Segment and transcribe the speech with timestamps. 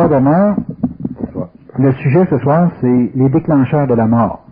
[0.00, 0.56] Bonsoir Bernard.
[1.78, 4.46] Le sujet ce soir, c'est les déclencheurs de la mort.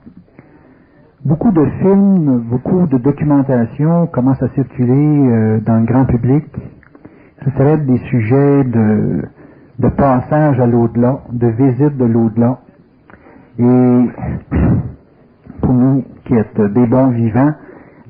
[1.25, 4.93] Beaucoup de films, beaucoup de documentation commencent à circuler
[5.31, 6.45] euh, dans le grand public.
[7.46, 9.22] Ce serait des sujets de,
[9.79, 12.58] de passage à l'au-delà, de visite de l'au-delà.
[13.58, 13.64] Et
[15.63, 17.55] pour nous qui êtes des bons vivants,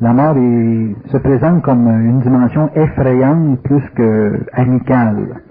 [0.01, 5.43] la mort est- se présente comme une dimension effrayante plus que amicale.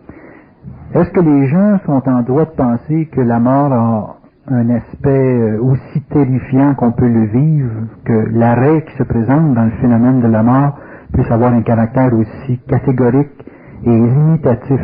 [0.98, 5.38] Est-ce que les gens sont en droit de penser que la mort a un aspect
[5.38, 7.70] euh, aussi terrifiant qu'on peut le vivre,
[8.04, 10.80] que l'arrêt qui se présente dans le phénomène de la mort
[11.14, 13.30] puisse avoir un caractère aussi catégorique
[13.84, 14.82] et limitatif,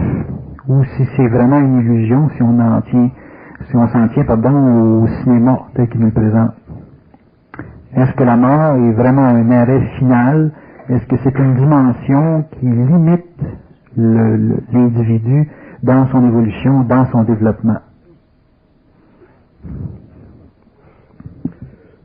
[0.67, 3.09] ou si c'est vraiment une illusion, si on en tient,
[3.71, 6.51] si on s'en tient pardon, au cinéma tel qu'il nous le présente?
[7.95, 10.51] Est-ce que la mort est vraiment un arrêt final?
[10.89, 13.25] Est-ce que c'est une dimension qui limite
[13.97, 15.49] l'individu
[15.83, 17.79] dans son évolution, dans son développement?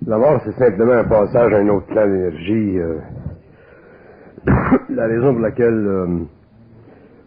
[0.07, 2.79] La mort, c'est simplement un passage à un autre plan d'énergie.
[2.79, 2.99] euh.
[4.89, 6.19] la raison pour laquelle euh,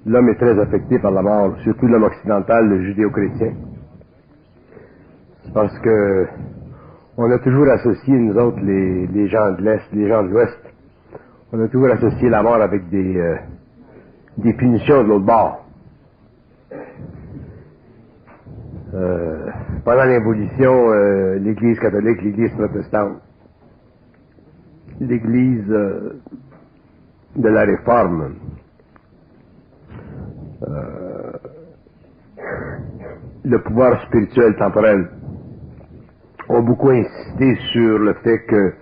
[0.05, 3.53] l'homme est très affecté par la mort, surtout l'homme occidental, le judéo-chrétien,
[5.43, 6.27] c'est parce que
[7.17, 10.57] on a toujours associé, nous autres, les, gens de l'Est, les gens de l'Ouest,
[11.53, 13.35] on a toujours associé la mort avec des, euh,
[14.37, 15.60] des punitions de l'autre bord.
[18.93, 19.49] Euh,
[19.85, 23.21] pendant l'Évolution, euh, l'Église catholique, l'Église protestante,
[24.99, 26.19] l'Église euh,
[27.35, 28.35] de la Réforme,
[33.43, 35.09] le pouvoir spirituel temporel
[36.49, 38.73] ont beaucoup insisté sur le fait que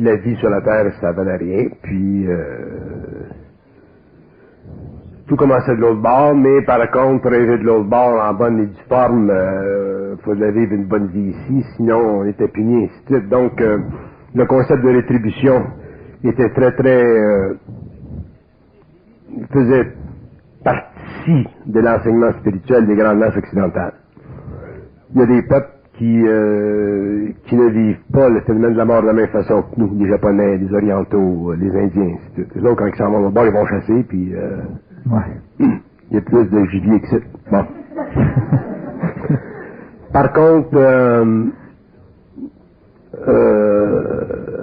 [0.00, 2.26] la vie sur la Terre, ça valait rien, puis
[5.26, 8.58] tout commençait de l'autre bord, mais par contre, pour arriver de l'autre bord en bonne
[8.60, 13.00] et due forme, euh, fallait vivre une bonne vie ici, sinon on était puni, ainsi
[13.08, 13.28] de suite.
[13.30, 13.78] Donc, euh,
[14.34, 15.62] le concept de rétribution
[16.24, 17.02] était très, très...
[17.04, 17.54] euh,
[19.50, 19.92] faisait
[20.62, 23.94] partie de l'enseignement spirituel des grandes masses occidentales.
[25.14, 28.84] Il y a des peuples qui, euh, qui ne vivent pas le phénomène de la
[28.84, 32.42] mort de la même façon que nous, les Japonais, les Orientaux, les Indiens, ainsi de
[32.44, 32.54] suite.
[32.56, 34.34] Les autres, quand ils s'en vont au bord, ils vont chasser, puis...
[34.34, 34.58] euh,
[35.10, 35.38] Ouais.
[36.10, 37.18] il y a plus de gibier que ça.
[37.50, 37.66] Bon.
[40.12, 41.46] Par contre, euh,
[43.28, 44.62] euh,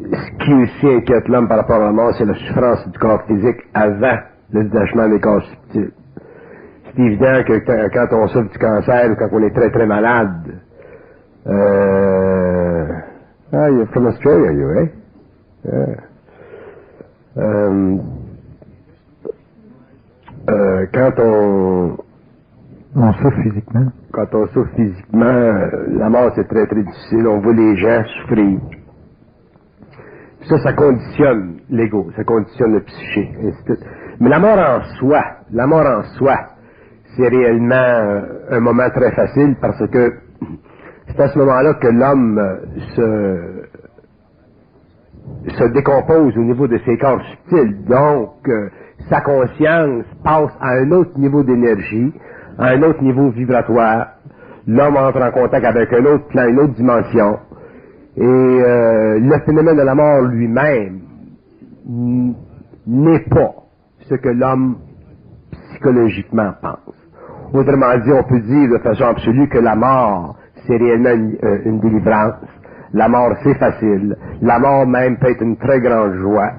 [0.00, 3.22] ce qui aussi inquiète l'homme par rapport à la mort, c'est la souffrance du corps
[3.26, 4.18] physique avant
[4.52, 5.92] le détachement des corps subtils.
[6.84, 7.58] C'est évident que
[7.90, 10.60] quand, on souffre du cancer ou quand on est très très malade,
[11.46, 12.86] euh,
[13.52, 14.90] ah, you're from Australia, you, eh?
[15.64, 15.96] Yeah.
[20.50, 21.96] Euh, quand on
[22.96, 23.86] On souffre physiquement.
[24.12, 27.26] quand on souffre physiquement, euh, la mort c'est très très difficile.
[27.28, 28.60] On voit les gens souffrir.
[30.48, 33.32] Ça, ça conditionne l'ego, ça conditionne le psyché.
[34.20, 35.22] Mais la mort en soi,
[35.52, 36.36] la mort en soi,
[37.16, 40.12] c'est réellement euh, un moment très facile parce que
[41.08, 42.56] c'est à ce moment-là que l'homme euh,
[42.96, 43.61] se
[45.48, 47.84] se décompose au niveau de ses corps subtils.
[47.84, 48.68] Donc, euh,
[49.10, 52.12] sa conscience passe à un autre niveau d'énergie,
[52.58, 54.08] à un autre niveau vibratoire.
[54.66, 57.38] L'homme entre en contact avec un autre plan, une autre dimension.
[58.16, 61.00] Et euh, le phénomène de la mort lui-même
[62.86, 63.54] n'est pas
[64.08, 64.76] ce que l'homme
[65.70, 66.94] psychologiquement pense.
[67.52, 71.58] Autrement dit, on peut dire de façon absolue que la mort, c'est réellement une, euh,
[71.64, 72.34] une délivrance.
[72.92, 74.16] La mort, c'est facile.
[74.42, 76.52] La mort même peut être une très grande joie.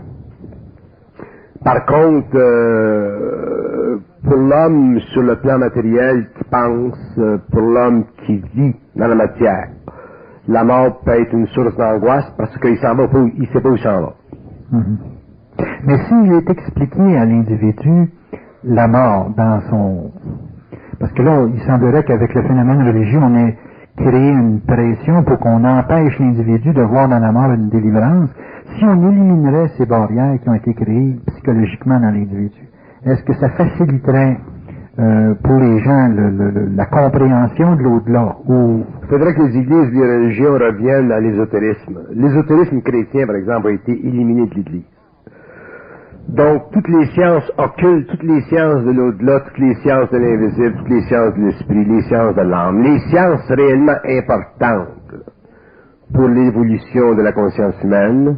[1.63, 8.43] Par contre, euh, pour l'homme sur le plan matériel qui pense, euh, pour l'homme qui
[8.53, 9.69] vit dans la matière,
[10.47, 13.07] la mort peut être une source d'angoisse parce qu'il s'en va
[13.37, 14.13] il sait pas où il s'en va.
[14.71, 14.97] Mhm.
[15.85, 18.11] Mais s'il est expliqué à l'individu
[18.63, 20.11] la mort dans son...
[20.99, 23.57] Parce que là, il semblerait qu'avec le phénomène religieux, on ait
[23.97, 28.29] créé une pression pour qu'on empêche l'individu de voir dans la mort une délivrance.
[28.77, 32.61] Si on éliminerait ces barrières qui ont été créées psychologiquement dans l'individu,
[33.05, 34.37] est-ce que ça faciliterait
[34.99, 38.83] euh, pour les gens le- le- la compréhension de l'au-delà ou?
[39.03, 41.99] Il faudrait que les églises les religions reviennent à l'ésotérisme.
[42.13, 44.83] L'ésotérisme chrétien, par exemple, a été éliminé de l'Église.
[46.29, 50.75] Donc, toutes les sciences occultes, toutes les sciences de l'au-delà, toutes les sciences de l'invisible,
[50.77, 54.87] toutes les sciences de l'esprit, les sciences de l'âme, les sciences réellement importantes
[56.13, 58.37] pour l'évolution de la conscience humaine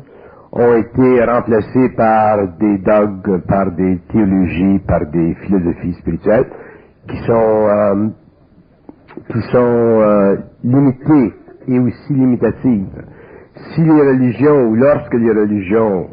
[0.52, 6.48] ont été remplacées par des dogmes, par des théologies, par des philosophies spirituelles
[7.08, 8.12] qui sont,
[9.30, 11.34] qui sont limitées
[11.68, 13.04] et aussi limitatives.
[13.74, 16.08] Si les religions, ou lorsque les religions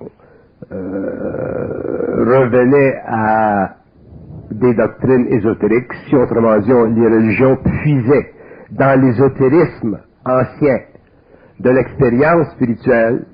[2.25, 3.77] revenaient à
[4.51, 8.31] des doctrines ésotériques, si autrement dit, les religions puisaient
[8.71, 10.79] dans l'ésotérisme ancien
[11.61, 13.25] de l'expérience spirituelle,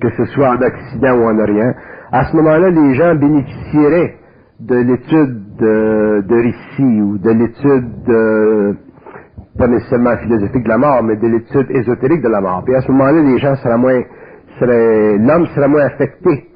[0.00, 1.72] que ce soit en Occident ou en Orient,
[2.12, 4.16] à ce moment-là, les gens bénéficieraient
[4.60, 8.76] de l'étude de, de ou de l'étude
[9.58, 12.62] pas nécessairement philosophique de la mort, mais de l'étude ésotérique de la mort.
[12.64, 14.00] Puis à ce moment-là, les gens seraient moins,
[14.60, 16.51] l'homme serait moins affecté.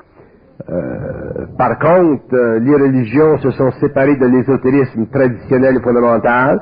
[0.69, 6.61] Euh, par contre, euh, les religions se sont séparées de l'ésotérisme traditionnel et fondamental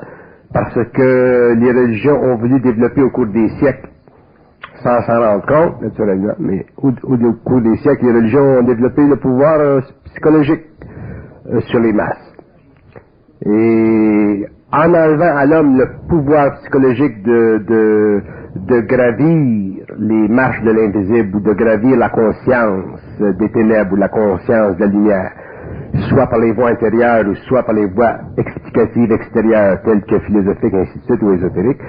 [0.53, 3.89] parce que les religions ont voulu développer au cours des siècles
[4.83, 6.91] sans s'en rendre compte, naturellement, mais au,
[7.43, 10.65] cours des siècles, les religions ont développé le pouvoir euh, psychologique
[11.67, 12.33] sur les masses.
[13.45, 18.21] Et en enlevant à l'homme le pouvoir psychologique de, de,
[18.55, 24.09] de gravir les marches de l'invisible ou de gravir la conscience des ténèbres ou la
[24.09, 25.31] conscience de la lumière,
[26.09, 30.73] soit par les voies intérieures ou soit par les voies explicatives extérieures telles que philosophiques,
[30.73, 31.81] ainsi de suite, ou ésotériques,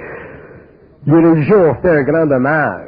[1.05, 2.81] les religions ont fait un grand dommage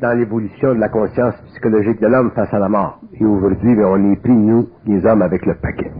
[0.00, 3.00] dans l'évolution de la conscience psychologique de l'homme face à la mort.
[3.18, 5.90] Et aujourd'hui, ben, on est pris, nous, les hommes, avec le paquet.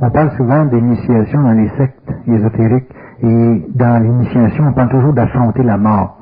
[0.00, 2.88] On parle souvent d'initiation dans les sectes ésotériques
[3.22, 6.18] et dans l'initiation, on parle toujours d'affronter la mort.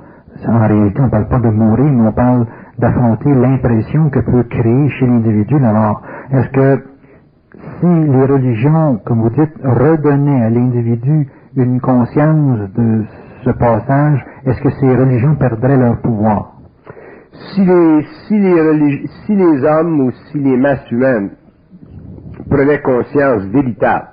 [0.48, 2.46] En réalité, on ne parle pas de mourir, mais on parle
[2.78, 6.02] d'affronter l'impression que peut créer chez l'individu la mort.
[6.30, 6.84] Est-ce que
[7.80, 13.04] si les religions, comme vous dites, redonnaient à l'individu une conscience de
[13.44, 16.52] ce passage, est-ce que ces religions perdraient leur pouvoir?
[17.54, 21.30] Si les, si les, si les hommes ou si les masses humaines
[22.50, 24.08] prenaient conscience véritable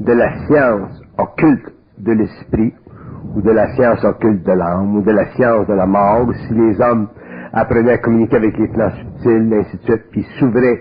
[0.00, 2.74] de la science occulte de l'esprit,
[3.34, 6.54] ou de la science occulte de l'âme, ou de la science de la mort, si
[6.54, 7.08] les hommes
[7.54, 10.80] apprenaient à communiquer avec les plans subtils, ainsi de suite, puis s'ouvraient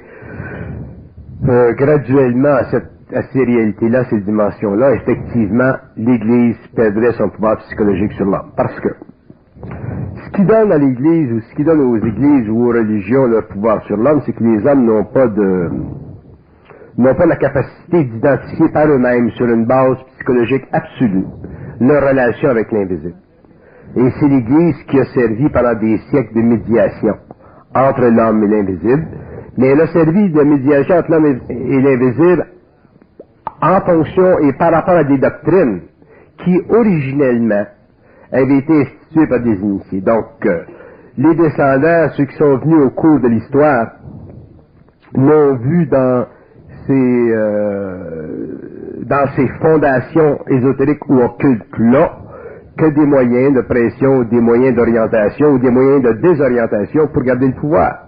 [1.48, 2.90] euh, graduellement à, cette,
[3.32, 8.52] ces réalités-là, ces dimensions-là, effectivement, l'Église perdrait son pouvoir psychologique sur l'homme.
[8.58, 8.90] Parce que
[10.26, 13.48] ce qui donne à l'Église, ou ce qui donne aux Églises ou aux religions leur
[13.48, 15.70] pouvoir sur l'homme, c'est que les hommes n'ont pas de
[16.96, 21.26] n'ont pas la capacité d'identifier par eux-mêmes sur une base psychologique absolue
[21.80, 23.16] leur relation avec l'invisible.
[23.96, 27.16] Et c'est l'Église qui a servi pendant des siècles de médiation
[27.76, 29.08] entre l'homme et l'invisible,
[29.58, 32.48] mais elle a servi de médiation entre l'homme et l'invisible
[33.62, 35.82] en fonction et par rapport à des doctrines
[36.44, 37.66] qui originellement
[38.32, 40.02] avaient été instituées par des initiés.
[40.02, 40.64] Donc, euh,
[41.18, 43.92] les descendants, ceux qui sont venus au cours de l'histoire,
[45.16, 46.26] n'ont vu dans
[46.88, 52.18] ces, euh, dans ces fondations ésotériques ou occultes-là
[52.78, 57.48] que des moyens de pression, des moyens d'orientation ou des moyens de désorientation pour garder
[57.48, 58.08] le pouvoir.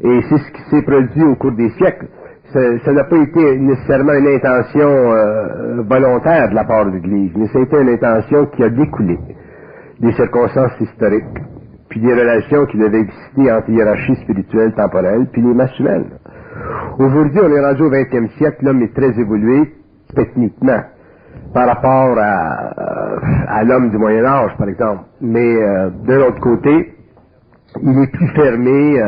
[0.00, 2.06] Et c'est ce qui s'est produit au cours des siècles.
[2.52, 7.46] Ça n'a pas été nécessairement une intention euh, volontaire de la part de l'Église, mais
[7.48, 9.18] ça a été une intention qui a découlé
[10.00, 11.24] des circonstances historiques,
[11.90, 16.06] puis des relations qui devaient exister entre hiérarchie spirituelle temporelle, puis les masses humaines.
[16.98, 19.74] Aujourd'hui, on est rendu au 20e siècle, l'homme est très évolué
[20.14, 20.80] techniquement
[21.52, 25.04] par rapport à, l'homme du Moyen Âge, par exemple.
[25.20, 26.94] Mais euh, de l'autre côté,
[27.82, 29.04] il est plus fermé euh,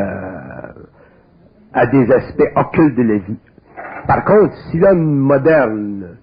[1.73, 3.37] à des aspects occultes de la vie.
[4.07, 6.17] Par contre, si l'homme moderne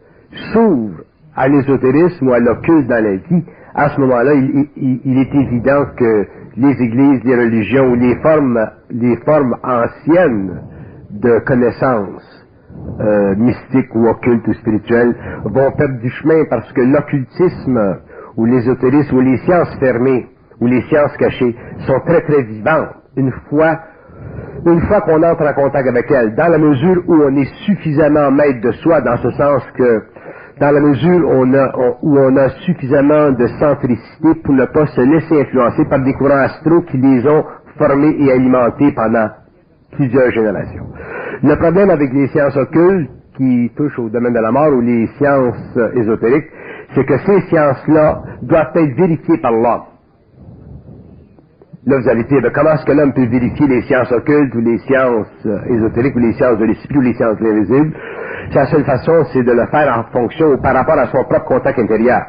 [0.52, 1.02] s'ouvre
[1.36, 3.44] à l'ésotérisme ou à l'occulte dans la vie,
[3.74, 8.58] à ce moment-là, il, est évident que les églises, les religions ou les formes,
[8.90, 10.62] les formes anciennes
[11.10, 12.37] de connaissances
[13.00, 17.98] euh, mystiques ou occultes ou spirituelles vont perdre du chemin parce que l'occultisme
[18.36, 20.26] ou l'ésotérisme ou les sciences fermées
[20.60, 21.54] ou les sciences cachées
[21.86, 22.88] sont très très vivantes.
[23.16, 23.78] Une fois
[24.66, 28.30] une fois qu'on entre en contact avec elle, dans la mesure où on est suffisamment
[28.30, 30.02] maître de soi, dans ce sens que,
[30.60, 31.28] dans la mesure
[32.02, 36.42] où on a suffisamment de centricité pour ne pas se laisser influencer par des courants
[36.42, 37.44] astraux qui les ont
[37.78, 39.28] formés et alimentés pendant
[39.92, 40.86] plusieurs générations.
[41.42, 45.06] Le problème avec les sciences occultes qui touchent au domaine de la mort ou les
[45.18, 46.48] sciences ésotériques,
[46.94, 49.82] c'est que ces sciences-là doivent être vérifiées par l'homme.
[51.86, 54.60] Là, vous allez dire, ben, comment est-ce que l'homme peut vérifier les sciences occultes ou
[54.60, 57.94] les sciences euh, ésotériques ou les sciences de l'esprit ou les sciences de l'invisible?
[58.52, 61.44] La seule façon, c'est de le faire en fonction ou par rapport à son propre
[61.44, 62.22] contact intérieur.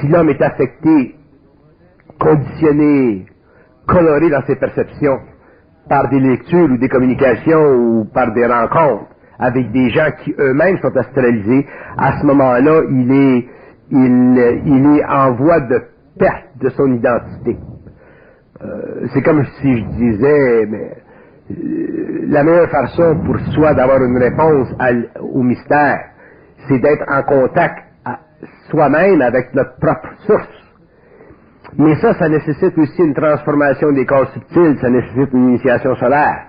[0.00, 1.14] Si l'homme est affecté,
[2.18, 3.26] conditionné,
[3.86, 5.18] coloré dans ses perceptions
[5.88, 9.06] par des lectures ou des communications ou par des rencontres
[9.38, 11.66] avec des gens qui eux-mêmes sont astralisés,
[11.98, 13.48] à ce moment-là, il est,
[13.90, 15.82] il, il est en voie de
[16.16, 17.56] perte de son identité.
[18.62, 20.96] Euh, c'est comme si je disais, mais
[21.50, 24.68] euh, la meilleure façon pour soi d'avoir une réponse
[25.20, 25.98] au mystère,
[26.68, 27.78] c'est d'être en contact
[28.70, 30.61] soi-même avec notre propre source.
[31.78, 36.46] Mais ça, ça nécessite aussi une transformation des corps subtils, ça nécessite une initiation solaire,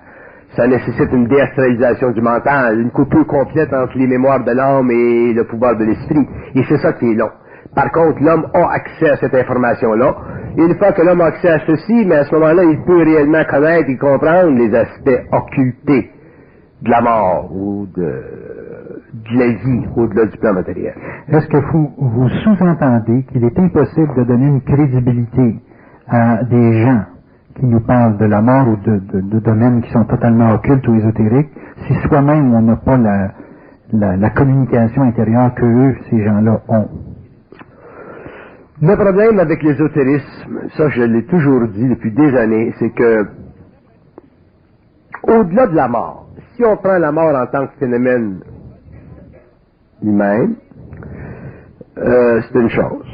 [0.56, 5.34] ça nécessite une déastralisation du mental, une coupure complète entre les mémoires de l'âme et
[5.34, 6.28] le pouvoir de l'esprit.
[6.56, 7.30] Et c'est ça qui est long.
[7.74, 10.16] Par contre, l'homme a accès à cette information-là.
[10.58, 13.44] Une fois que l'homme a accès à ceci, mais à ce moment-là, il peut réellement
[13.46, 16.12] connaître et comprendre les aspects occultés
[16.82, 18.63] de la mort ou de,
[19.36, 20.96] la vie au-delà du plan matériel.
[21.28, 25.60] Est-ce que vous, vous sous-entendez qu'il est impossible de donner une crédibilité
[26.08, 27.04] à des gens
[27.56, 31.52] qui nous parlent de la mort ou de, domaines qui sont totalement occultes ou ésotériques
[31.88, 36.88] si soi-même on n'a pas la, la communication intérieure que eux, ces gens-là, ont?
[38.82, 43.28] Le problème avec l'ésotérisme, ça je l'ai toujours dit depuis des années, c'est que
[45.24, 48.40] au-delà de la mort, si on prend la mort en tant que phénomène
[50.04, 50.50] humain,
[51.98, 53.08] euh, c'est une chose.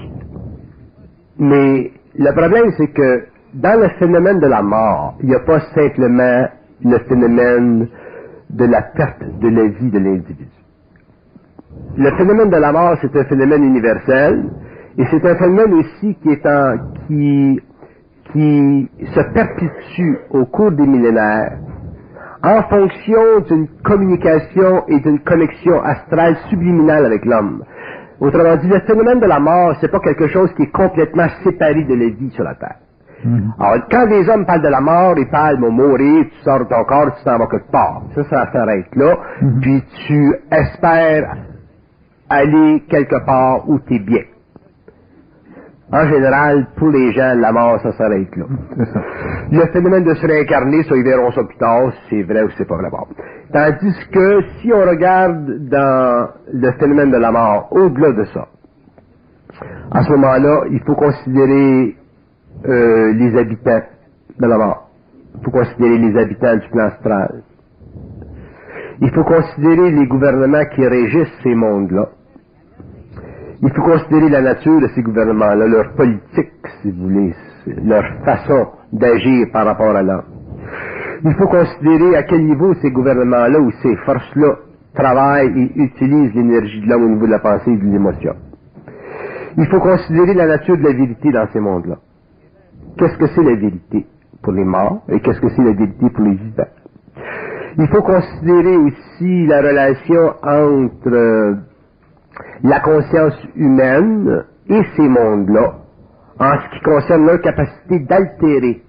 [1.38, 5.60] Mais le problème, c'est que dans le phénomène de la mort, il n'y a pas
[5.74, 6.48] simplement
[6.84, 7.88] le phénomène
[8.50, 10.48] de la perte de la vie de l'individu.
[11.98, 14.46] Le phénomène de la mort, c'est un phénomène universel
[14.98, 16.77] et c'est un phénomène aussi qui, est en,
[17.08, 17.60] qui,
[18.31, 21.58] qui se perpétue au cours des millénaires
[22.43, 27.63] en fonction d'une communication et d'une connexion astrale subliminale avec l'homme.
[28.19, 31.84] Autrement dit, le phénomène de la mort, c'est pas quelque chose qui est complètement séparé
[31.84, 32.75] de la vie sur la Terre.
[33.25, 33.51] Mm-hmm.
[33.60, 36.65] Alors, quand les hommes parlent de la mort, ils parlent de mourir, tu sors de
[36.65, 38.03] ton corps, tu t'en vas quelque part.
[38.15, 39.17] Ça, ça s'arrête là.
[39.41, 39.60] Mm-hmm.
[39.62, 41.36] Puis tu espères
[42.29, 44.24] aller quelque part où tu es bien.
[45.91, 48.46] En général, pour les gens, la mort, ça s'arrête là.
[49.51, 52.67] Le phénomène de se réincarner, ça, ils verront ça plus tard, c'est vrai ou c'est
[52.67, 52.89] pas vrai.
[53.51, 58.48] Tandis que si on regarde dans le phénomène de la mort, au-delà de ça,
[59.91, 61.96] à ce moment-là, il faut considérer
[62.67, 63.81] euh, les habitants
[64.39, 64.89] de la mort.
[65.38, 67.41] Il faut considérer les habitants du plan astral.
[69.01, 72.10] Il faut considérer les gouvernements qui régissent ces mondes-là.
[73.61, 77.33] Il faut considérer la nature de ces gouvernements-là, leur politique, si vous voulez,
[77.83, 80.23] leur façon d'agir par rapport à l'homme.
[81.25, 84.55] Il faut considérer à quel niveau ces gouvernements-là ou ces forces-là
[84.95, 88.33] travaillent et utilisent l'énergie de l'homme au niveau de la pensée et de l'émotion.
[89.57, 91.97] Il faut considérer la nature de la vérité dans ces mondes-là.
[92.97, 94.05] Qu'est-ce que c'est la vérité
[94.41, 96.63] pour les morts et qu'est-ce que c'est la vérité pour les vivants?
[97.77, 101.55] Il faut considérer aussi la relation entre euh,
[102.63, 105.74] la conscience humaine et ces mondes-là
[106.39, 108.81] en ce qui concerne leur capacité d'altérer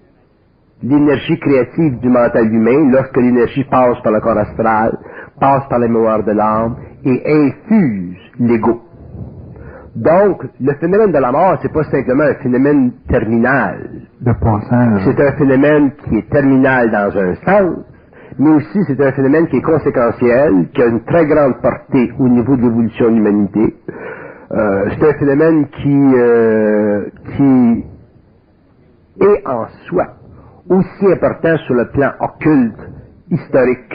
[0.83, 4.99] l'énergie créative du mental humain lorsque l'énergie passe par le corps astral,
[5.38, 8.80] passe par la mémoire de l'âme et infuse l'ego.
[9.97, 13.90] Donc, le phénomène de la mort, c'est pas simplement un phénomène terminal.
[14.21, 14.33] De
[15.04, 17.85] C'est un phénomène qui est terminal dans un sens,
[18.38, 22.28] mais aussi c'est un phénomène qui est conséquentiel, qui a une très grande portée au
[22.28, 23.76] niveau de l'évolution de l'humanité.
[24.52, 27.04] Euh, c'est un phénomène qui, euh,
[27.37, 27.84] qui
[29.20, 30.06] est en soi
[30.68, 32.78] aussi important sur le plan occulte,
[33.30, 33.92] historique,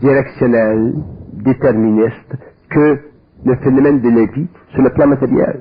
[0.00, 0.94] directionnel,
[1.32, 2.36] déterministe,
[2.70, 2.98] que
[3.44, 5.60] le phénomène de la vie sur le plan matériel.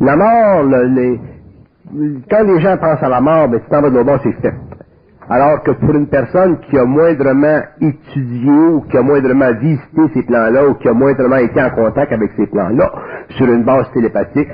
[0.00, 1.20] La mort, les,
[2.30, 4.54] quand les gens pensent à la mort, ben, tu t'en vas de bas, c'est fait.
[5.28, 10.22] Alors que pour une personne qui a moindrement étudié ou qui a moindrement visité ces
[10.22, 12.92] plans-là ou qui a moindrement été en contact avec ces plans-là
[13.30, 14.48] sur une base télépathique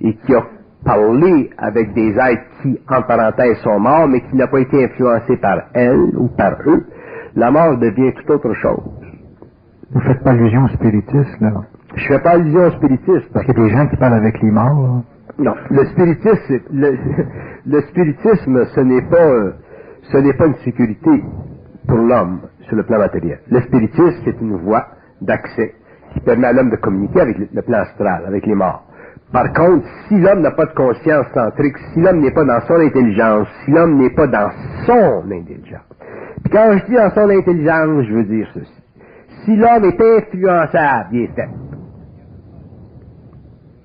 [0.00, 0.42] et qui a
[0.84, 5.36] parlé avec des êtres qui, en parenthèse, sont morts, mais qui n'a pas été influencé
[5.36, 6.86] par elle ou par eux,
[7.36, 8.80] la mort devient tout autre chose.
[9.92, 11.62] Vous faites pas allusion au spiritisme, là?
[11.96, 13.26] Je fais pas allusion au spiritisme.
[13.32, 15.02] Parce qu'il y a des gens qui parlent avec les morts,
[15.38, 15.54] Non.
[15.70, 16.60] Le spiritisme,
[17.66, 19.52] le, spiritisme, ce n'est pas,
[20.12, 21.22] ce n'est pas une sécurité
[21.86, 23.40] pour l'homme sur le plan matériel.
[23.50, 24.86] Le spiritisme, c'est une voie
[25.20, 25.74] d'accès
[26.12, 28.84] qui permet à l'homme de communiquer avec le plan astral, avec les morts.
[29.32, 32.74] Par contre, si l'homme n'a pas de conscience centrique, si l'homme n'est pas dans son
[32.74, 34.50] intelligence, si l'homme n'est pas dans
[34.86, 35.86] son intelligence,
[36.42, 38.82] puis quand je dis dans son intelligence, je veux dire ceci.
[39.44, 41.48] Si l'homme est influençable, il est fait.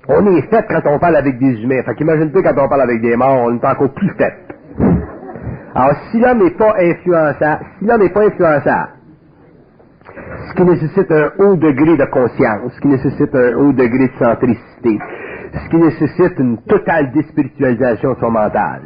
[0.08, 1.84] On est fait quand on parle avec des humains.
[1.84, 4.34] Fait qu'imagine-toi quand on parle avec des morts, on est encore plus fait.
[5.76, 8.90] Alors, si l'homme n'est pas influençable, si l'homme n'est pas influençable,
[10.48, 14.14] ce qui nécessite un haut degré de conscience, ce qui nécessite un haut degré de
[14.18, 15.00] centricité,
[15.54, 18.84] ce qui nécessite une totale déspiritualisation de son mental,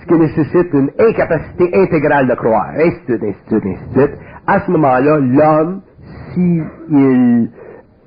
[0.00, 3.94] ce qui nécessite une incapacité intégrale de croire, ainsi de suite, ainsi de suite, ainsi
[3.94, 4.18] de suite.
[4.46, 5.80] À ce moment-là, l'homme,
[6.32, 6.64] s'il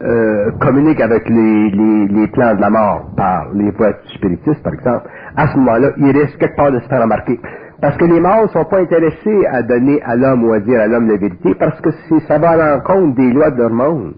[0.02, 4.74] euh, communique avec les, les, les plans de la mort par les voies spiritistes, par
[4.74, 7.40] exemple, à ce moment-là, il risque quelque part de se faire remarquer.
[7.82, 10.80] Parce que les morts ne sont pas intéressés à donner à l'homme ou à dire
[10.82, 13.70] à l'homme la vérité, parce que c'est, ça va à l'encontre des lois de leur
[13.72, 14.14] monde.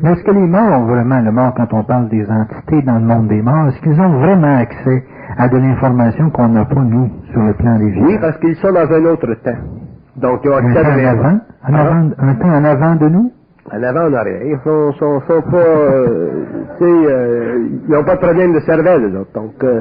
[0.00, 2.94] Mais est-ce que les morts ont vraiment, le mort, quand on parle des entités dans
[2.94, 5.04] le monde des morts, est-ce qu'ils ont vraiment accès
[5.36, 8.02] à de l'information qu'on n'a pas, nous, sur le plan des vies?
[8.02, 9.58] Oui, parce qu'ils sont dans un autre temps.
[10.16, 12.94] Donc, ils ont Un accès temps à en avant, en avant, un temps en avant
[12.96, 13.32] de nous?
[13.72, 14.42] En avant, en arrière.
[14.44, 16.28] Ils sont, sont, sont pas, euh,
[16.78, 19.32] tu sais, euh, ils n'ont pas de problème de cervelle, eux autres.
[19.34, 19.80] Donc, euh,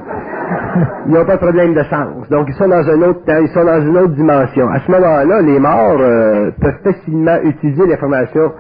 [1.08, 2.30] ils n'ont pas de problème de sens.
[2.30, 4.70] Donc, ils sont dans un autre temps, ils sont dans une autre dimension.
[4.70, 8.54] À ce moment-là, les morts euh, peuvent facilement utiliser l'information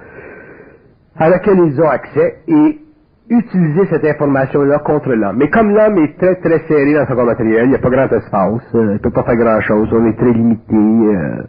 [1.17, 2.79] à laquelle ils ont accès et
[3.29, 5.37] utiliser cette information-là contre l'homme.
[5.37, 7.89] Mais comme l'homme est très, très serré dans son corps matériel, il n'y a pas
[7.89, 11.43] grand espace, euh, il ne peut pas faire grand-chose, on est très limité, euh,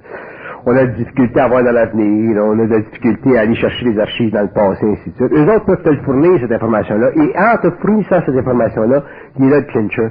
[0.67, 3.85] on a des difficultés à voir dans l'avenir, on a des difficultés à aller chercher
[3.87, 5.33] les archives dans le passé, ainsi de suite.
[5.33, 9.03] Eux autres peuvent te le fournir, cette information-là, et en te fournissant cette information-là,
[9.39, 10.09] il est là le clincher.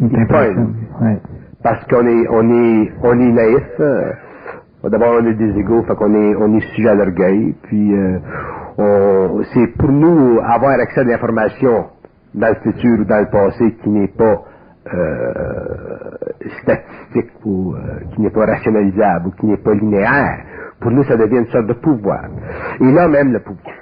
[0.00, 0.18] C'est Il pogne.
[0.38, 0.66] intéressant.
[1.02, 1.18] Ouais.
[1.62, 3.62] Parce qu'on est, on est, on est naïf.
[3.80, 4.12] euh,
[4.90, 7.54] D'abord, on a des égaux, fait qu'on est, on est sujet à l'orgueil.
[7.64, 8.18] Puis, euh,
[8.78, 11.84] on, c'est pour nous avoir accès à l'information
[12.34, 14.42] dans le futur ou dans le passé qui n'est pas
[16.62, 17.78] statistique ou euh,
[18.14, 20.38] qui n'est pas rationalisable ou qui n'est pas linéaire.
[20.80, 22.24] Pour nous, ça devient une sorte de pouvoir.
[22.80, 23.74] Et l'homme aime le pouvoir.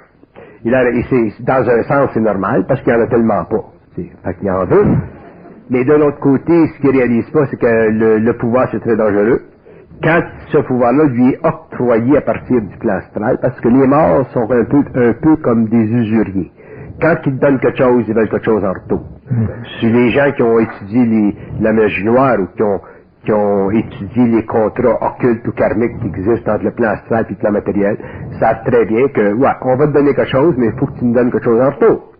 [0.63, 3.65] Il a, et dans un sens, c'est normal parce qu'il n'y en a tellement pas.
[3.95, 4.85] Fait qu'il en veut.
[5.69, 8.95] Mais de l'autre côté, ce qu'il réalise pas, c'est que le, le pouvoir, c'est très
[8.95, 9.41] dangereux.
[10.03, 10.21] Quand
[10.51, 14.49] ce pouvoir-là lui est octroyé à partir du plan astral, parce que les morts sont
[14.51, 16.51] un peu, un peu comme des usuriers.
[17.01, 19.03] Quand ils donnent quelque chose, ils veulent quelque chose en retour.
[19.79, 22.81] Si les gens qui ont étudié les- la magie noire ou qui ont,
[23.25, 27.31] qui ont étudié les contrats occultes ou karmiques qui existent entre le plan astral et
[27.33, 27.97] le plan matériel,
[28.39, 30.97] savent très bien que, ouais, on va te donner quelque chose, mais il faut que
[30.99, 32.11] tu nous donnes quelque chose en retour.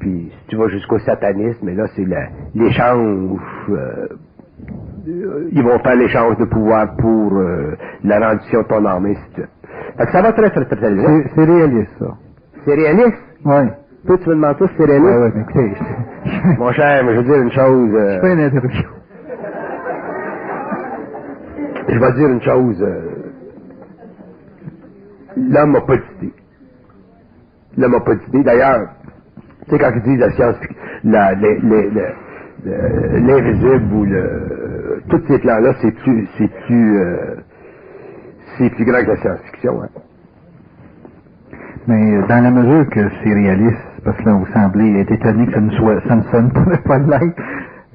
[0.00, 2.06] Puis si tu vas jusqu'au satanisme, et là c'est
[2.54, 3.40] l'échange.
[3.70, 4.06] euh,
[5.52, 9.34] ils vont faire l'échange de pouvoir pour euh, la rendition de ton et ainsi de
[9.34, 9.48] suite.
[9.98, 11.22] Fait que ça va très très très, très loin.
[11.34, 12.06] C'est réaliste, ça.
[12.64, 13.18] C'est réaliste?
[13.44, 13.54] Oui.
[14.06, 15.34] Tu me demandes ça, c'est Oui, réaliste.
[15.36, 15.74] oui, écoutez,
[16.24, 17.90] je, je, Mon cher, mais je veux dire une chose.
[17.90, 18.90] je euh, fais une interruption.
[21.88, 22.82] je vais dire une chose.
[22.82, 23.10] euh,
[25.36, 26.32] L'homme n'a pas d'idée.
[27.78, 28.42] L'homme n'a pas d'idée.
[28.44, 28.88] D'ailleurs,
[29.64, 30.56] tu sais, quand ils disent la science,
[31.04, 32.14] la, les- les- le-
[32.64, 37.36] le- l'invisible ou le, tous ces plans-là, c'est plus, c'est plus, euh,
[38.58, 39.82] c'est plus grand que la science-fiction.
[39.82, 39.88] Hein?
[41.86, 45.46] Mais euh, dans la mesure que c'est réaliste, parce que là, vous semblez être étonné
[45.46, 47.36] que ça ne, soit, sonne pas, de l'être,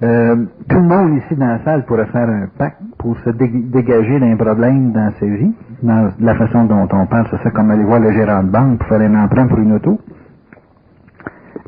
[0.04, 0.36] euh,
[0.70, 4.20] tout le monde ici dans la salle pourrait faire un pacte pour se dé- dégager
[4.20, 7.84] d'un problème dans sa vie, dans la façon dont on parle, c'est ça comme aller
[7.84, 10.00] voir le gérant de banque pour faire un emprunt pour une auto.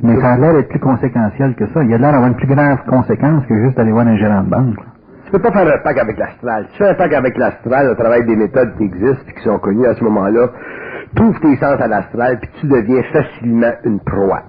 [0.03, 1.83] Mais ça a l'air d'être plus conséquentiel que ça.
[1.83, 4.43] Il y a l'air d'avoir une plus grave conséquence que juste aller voir un gérant
[4.43, 4.77] de banque.
[5.25, 6.65] Tu peux pas faire un pacte avec l'astral.
[6.71, 9.59] Tu fais un pacte avec l'astral, au travail des méthodes qui existent et qui sont
[9.59, 10.49] connues à ce moment-là,
[11.15, 14.43] tu ouvres tes sens à l'astral puis tu deviens facilement une proie.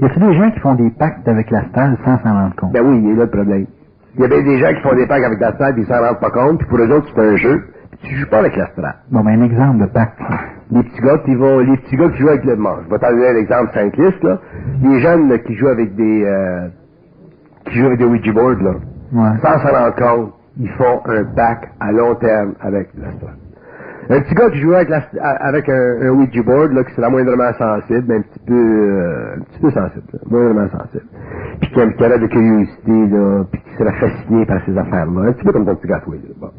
[0.00, 2.72] Y a-t-il des gens qui font des pactes avec l'astral sans s'en rendre compte?
[2.72, 3.66] Ben oui, il est là le problème.
[4.16, 6.00] Il y a bien des gens qui font des pactes avec l'astral puis ils s'en
[6.00, 8.56] rendent pas compte, puis pour eux autres, c'est un jeu, puis tu joues pas avec
[8.56, 8.94] l'astral.
[9.10, 10.18] Bon, ben, un exemple de pacte.
[10.70, 12.80] Les petits gars qui vont, les petits gars qui jouent avec le monde.
[12.86, 14.38] Je vais t'en donner un exemple simpliste, là.
[14.82, 16.68] Les jeunes là, qui jouent avec des, euh,
[17.66, 18.74] qui jouent avec des Ouija boards, là.
[19.12, 19.38] Ouais.
[19.42, 23.34] Sans s'en rendre compte, ils font un pacte à long terme avec l'astral.
[24.12, 27.52] Un petit gars qui joue avec, la- avec un, Ouija board, là, qui serait moindrement
[27.52, 31.04] sensible, mais un petit peu, euh, un petit peu sensible, là, moindrement sensible.
[31.60, 35.28] Puis qui qui a de curiosité, là, puis qui serait fasciné par ces affaires-là.
[35.28, 36.34] Un petit peu comme ton petit toi, là.
[36.40, 36.50] Bon.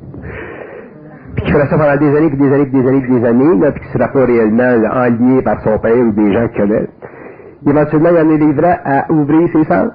[1.36, 3.26] Puis qui ferait ça pendant des années, puis des années, puis des années, puis des
[3.28, 6.48] années, là, puis qui serait pas réellement là, enlié par son père ou des gens
[6.48, 6.88] qu'il connaît.
[7.68, 9.92] Éventuellement, il en arriverait à ouvrir ses sens,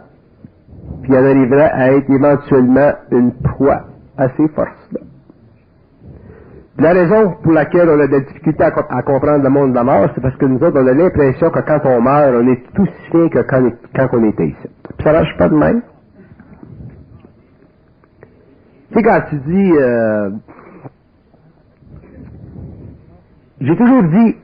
[1.02, 3.80] puis il en arriverait à être éventuellement une proie
[4.18, 5.00] à ces forces-là.
[6.78, 9.84] La raison pour laquelle on a des difficultés à, à comprendre le monde de la
[9.84, 12.62] mort, c'est parce que nous autres, on a l'impression que quand on meurt, on est
[12.74, 14.68] tout bien que quand, quand on était ici.
[14.98, 15.82] Puis ça marche pas de même?
[18.92, 19.72] Tu sais, quand tu dis...
[19.78, 20.30] euh,
[23.60, 24.36] J'ai toujours dit,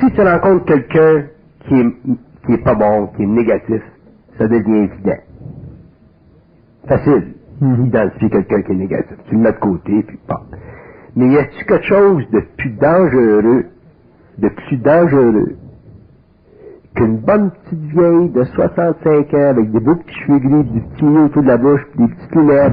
[0.00, 1.26] si tu rencontres quelqu'un
[1.68, 1.96] qui est,
[2.46, 3.82] qui est pas bon, qui est négatif,
[4.36, 5.18] ça devient évident.
[6.88, 7.84] Facile Mhm.
[7.84, 9.16] d'identifier quelqu'un qui est négatif.
[9.28, 10.42] Tu le mets de côté, puis pas.
[11.16, 13.66] Mais y a-t-il quelque chose de plus dangereux,
[14.38, 15.56] de plus dangereux,
[16.94, 21.04] qu'une bonne petite vieille de 65 ans avec des beaux petits cheveux gris, des petits
[21.04, 22.72] mignons autour de la bouche, puis des petites lunettes,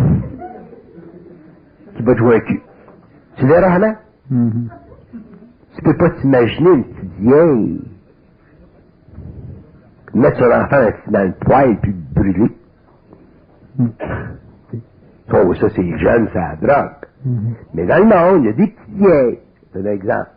[1.95, 2.61] qui va te jouer un cul?
[3.37, 3.95] Tu verras, Hannah?
[4.29, 4.69] Mhm.
[5.75, 7.81] Tu peux pas t'imaginer une petite vieille
[10.13, 12.51] mettre son enfant dans le poêle puis le brûler.
[13.77, 13.91] Mhm.
[15.33, 16.91] Oh, ça, c'est jeune, c'est la drogue.
[17.25, 17.55] Mhm.
[17.73, 19.39] Mais dans le monde, il y a des vieilles.
[19.73, 20.29] C'est un exemple.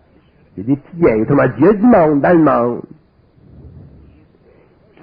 [0.57, 1.23] Il y a des petites vieilles.
[1.23, 2.83] Autrement dit, il y a du monde dans le monde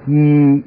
[0.05, 0.63] qui,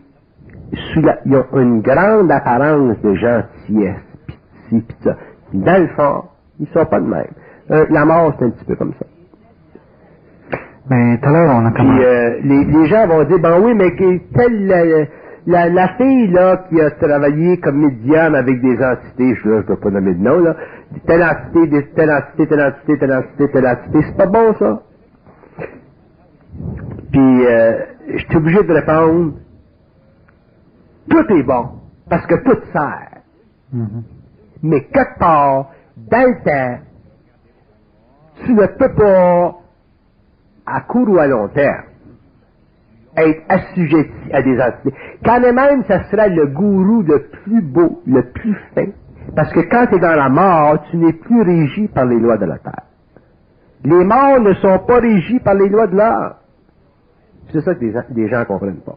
[0.92, 4.34] sous la, ils ont une grande apparence de gentillesse, pis
[4.68, 5.16] ci, pis ça.
[5.52, 6.24] Dans le fond,
[6.60, 7.26] ils sont pas de même.
[7.70, 9.06] Euh, la mort, c'est un petit peu comme ça.
[10.88, 12.04] Ben, tout à l'heure, on a commencé.
[12.04, 13.94] euh, les, les gens vont dire, ben oui, mais
[14.34, 14.84] telle la,
[15.46, 19.76] la, la fille là qui a travaillé comme médium avec des entités, je ne peux
[19.76, 20.56] pas nommer de nom, là,
[21.06, 24.82] telle entité, telle entité, telle entité, telle entité, telle entité, c'est pas bon ça.
[27.12, 29.34] Puis euh, je suis obligé de répondre,
[31.10, 31.70] tout est bon,
[32.08, 33.22] parce que tout sert.
[33.72, 34.04] Mhm.
[34.62, 36.82] Mais quelque part, dans le temps,
[38.44, 39.56] tu ne peux pas,
[40.66, 41.84] à court ou à long terme,
[43.16, 44.94] être assujetti à des entités.
[45.24, 48.86] Quand même, ça sera le gourou le plus beau, le plus fin.
[49.38, 52.38] Parce que quand tu es dans la mort, tu n'es plus régi par les lois
[52.38, 52.82] de la terre.
[53.84, 56.38] Les morts ne sont pas régis par les lois de l'art.
[57.52, 58.02] C'est ça que les gens,
[58.38, 58.96] gens comprennent pas.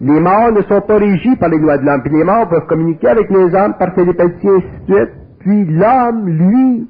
[0.00, 2.02] Les morts ne sont pas régis par les lois de l'homme.
[2.02, 5.10] Puis les morts peuvent communiquer avec les hommes par télépathie, et ainsi de suite.
[5.40, 6.88] Puis l'homme, lui,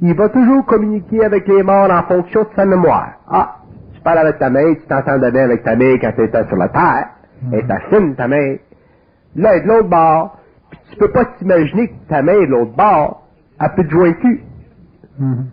[0.00, 3.10] il va toujours communiquer avec les morts en fonction de sa mémoire.
[3.28, 3.56] Ah,
[3.92, 6.56] tu parles avec ta mère, tu t'entendais bien avec ta mère quand tu étais sur
[6.56, 7.08] la terre.
[7.52, 8.56] Est fine, ta mère.
[9.36, 10.38] Là, est de l'autre bord.
[10.90, 13.22] Tu peux pas t'imaginer que ta mère de l'autre bord.
[13.60, 14.42] Elle jouer le cul.
[15.18, 15.46] Mhm.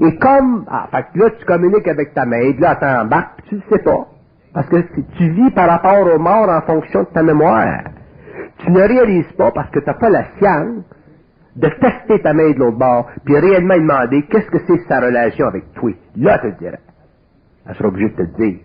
[0.00, 3.48] Et comme, ah, fait que là, tu communiques avec ta main, puis là, t'embarques, puis
[3.50, 4.08] tu le sais pas.
[4.54, 7.84] Parce que tu- vis par rapport aux morts en fonction de ta mémoire.
[8.58, 10.84] Tu ne réalises pas parce que tu n'as pas la science
[11.56, 15.46] de tester ta main de l'autre bord, puis réellement demander qu'est-ce que c'est sa relation
[15.46, 15.90] avec toi.
[16.16, 16.80] Là, tu te dirais.
[17.66, 18.60] Elle sera obligée de te le dire.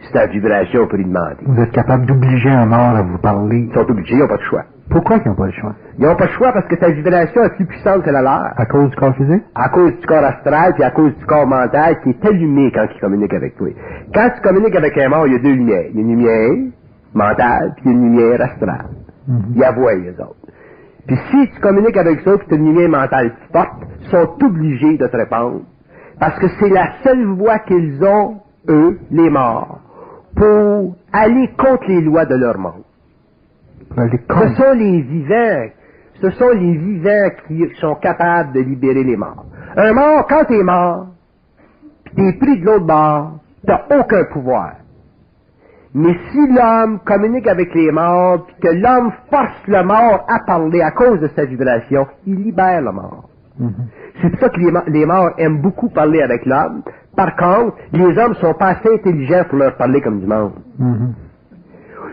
[0.00, 1.36] Si ta vibration pour lui demander.
[1.44, 3.68] Vous êtes capable d'obliger un mort à vous parler.
[3.68, 4.64] Ils sont obligés, ils n'ont pas de choix.
[4.90, 5.74] Pourquoi ils n'ont pas le choix?
[5.98, 8.52] Ils n'ont pas de choix parce que ta vibration est plus puissante que la leur.
[8.56, 9.42] À cause du corps physique?
[9.54, 12.86] à cause du corps astral puis à cause du corps mental qui est allumé quand
[12.94, 13.68] il communique avec toi.
[14.14, 15.86] Quand tu communiques avec un mort, il y a deux lumières.
[15.90, 16.50] Il y a une lumière
[17.14, 18.86] mentale puis il y a une lumière astrale.
[19.26, 19.42] Mhm.
[19.54, 20.36] Ils la voient, les autres.
[21.06, 24.28] Puis si tu communiques avec ça puis tu as une lumière mentale forte, ils sont
[24.44, 25.62] obligés de te répondre.
[26.20, 28.36] Parce que c'est la seule voie qu'ils ont,
[28.68, 29.80] eux, les morts,
[30.36, 32.84] pour aller contre les lois de leur monde.
[33.96, 35.68] Ce sont les vivants.
[36.20, 39.46] Ce sont les vivants qui sont capables de libérer les morts.
[39.76, 41.06] Un mort, quand t'es mort,
[42.16, 44.72] t'es pris de l'autre bord, t'as aucun pouvoir.
[45.94, 50.82] Mais si l'homme communique avec les morts, puis que l'homme force le mort à parler
[50.82, 53.28] à cause de sa vibration, il libère le mort.
[53.58, 53.72] Mhm.
[54.20, 56.82] C'est pour ça que les morts aiment beaucoup parler avec l'homme.
[57.18, 60.52] Par contre, les hommes sont pas assez intelligents pour leur parler comme du monde.
[60.78, 61.14] Mhm.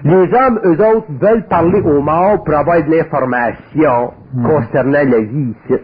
[0.03, 4.43] Les hommes, eux autres, veulent parler aux morts pour avoir de l'information Mhm.
[4.49, 5.79] concernant la vie ici.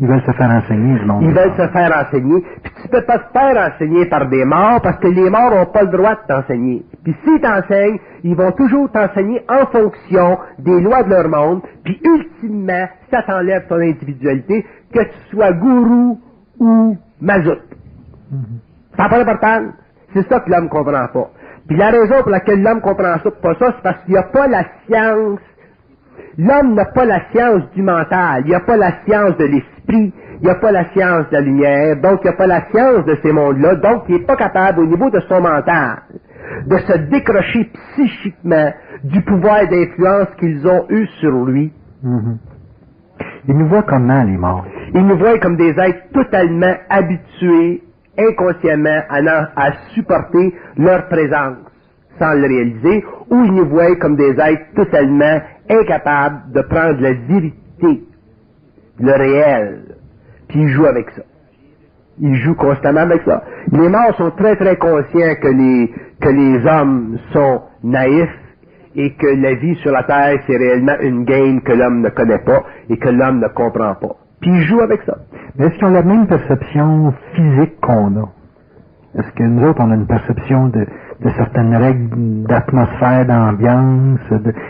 [0.00, 1.22] Ils veulent se faire enseigner, monde.
[1.22, 2.44] Ils veulent se faire enseigner.
[2.62, 5.66] Puis tu peux pas te faire enseigner par des morts parce que les morts n'ont
[5.72, 6.84] pas le droit de t'enseigner.
[7.02, 11.62] Puis s'ils t'enseignent, ils vont toujours t'enseigner en fonction des lois de leur monde.
[11.84, 16.20] Puis ultimement, ça t'enlève ton individualité, que tu sois gourou
[16.60, 17.58] ou mazout.
[18.96, 19.74] Ça n'a pas d'importance.
[20.14, 21.30] C'est ça que l'homme comprend pas.
[21.66, 24.22] Puis la raison pour laquelle l'homme comprend ça, pas ça, c'est parce qu'il n'y a
[24.22, 25.40] pas la science.
[26.38, 30.46] L'homme n'a pas la science du mental, il n'a pas la science de l'esprit, il
[30.46, 33.32] n'a pas la science de la lumière, donc il n'a pas la science de ces
[33.32, 35.98] mondes-là, donc il n'est pas capable au niveau de son mental
[36.66, 38.72] de se décrocher psychiquement
[39.04, 41.72] du pouvoir d'influence qu'ils ont eu sur lui.
[42.02, 42.38] Mhm.
[43.48, 44.64] Ils nous voient comment, les morts?
[44.94, 47.82] Ils nous voient comme des êtres totalement habitués,
[48.18, 51.56] inconsciemment, à, supporter leur présence
[52.18, 57.12] sans le réaliser, ou ils nous voient comme des êtres totalement incapables de prendre la
[57.12, 58.04] vérité,
[58.98, 59.82] le réel,
[60.48, 61.22] puis ils jouent avec ça.
[62.20, 63.44] Ils jouent constamment avec ça.
[63.70, 68.28] Les morts sont très très conscients que les, que les hommes sont naïfs
[68.96, 72.38] et que la vie sur la terre c'est réellement une game que l'homme ne connaît
[72.40, 74.16] pas et que l'homme ne comprend pas.
[74.40, 75.18] Puis ils avec ça.
[75.56, 78.28] Mais est-ce qu'ils ont la même perception physique qu'on a?
[79.18, 80.86] Est-ce que nous autres, on a une perception de,
[81.20, 82.08] de certaines règles
[82.46, 84.20] d'atmosphère, d'ambiance,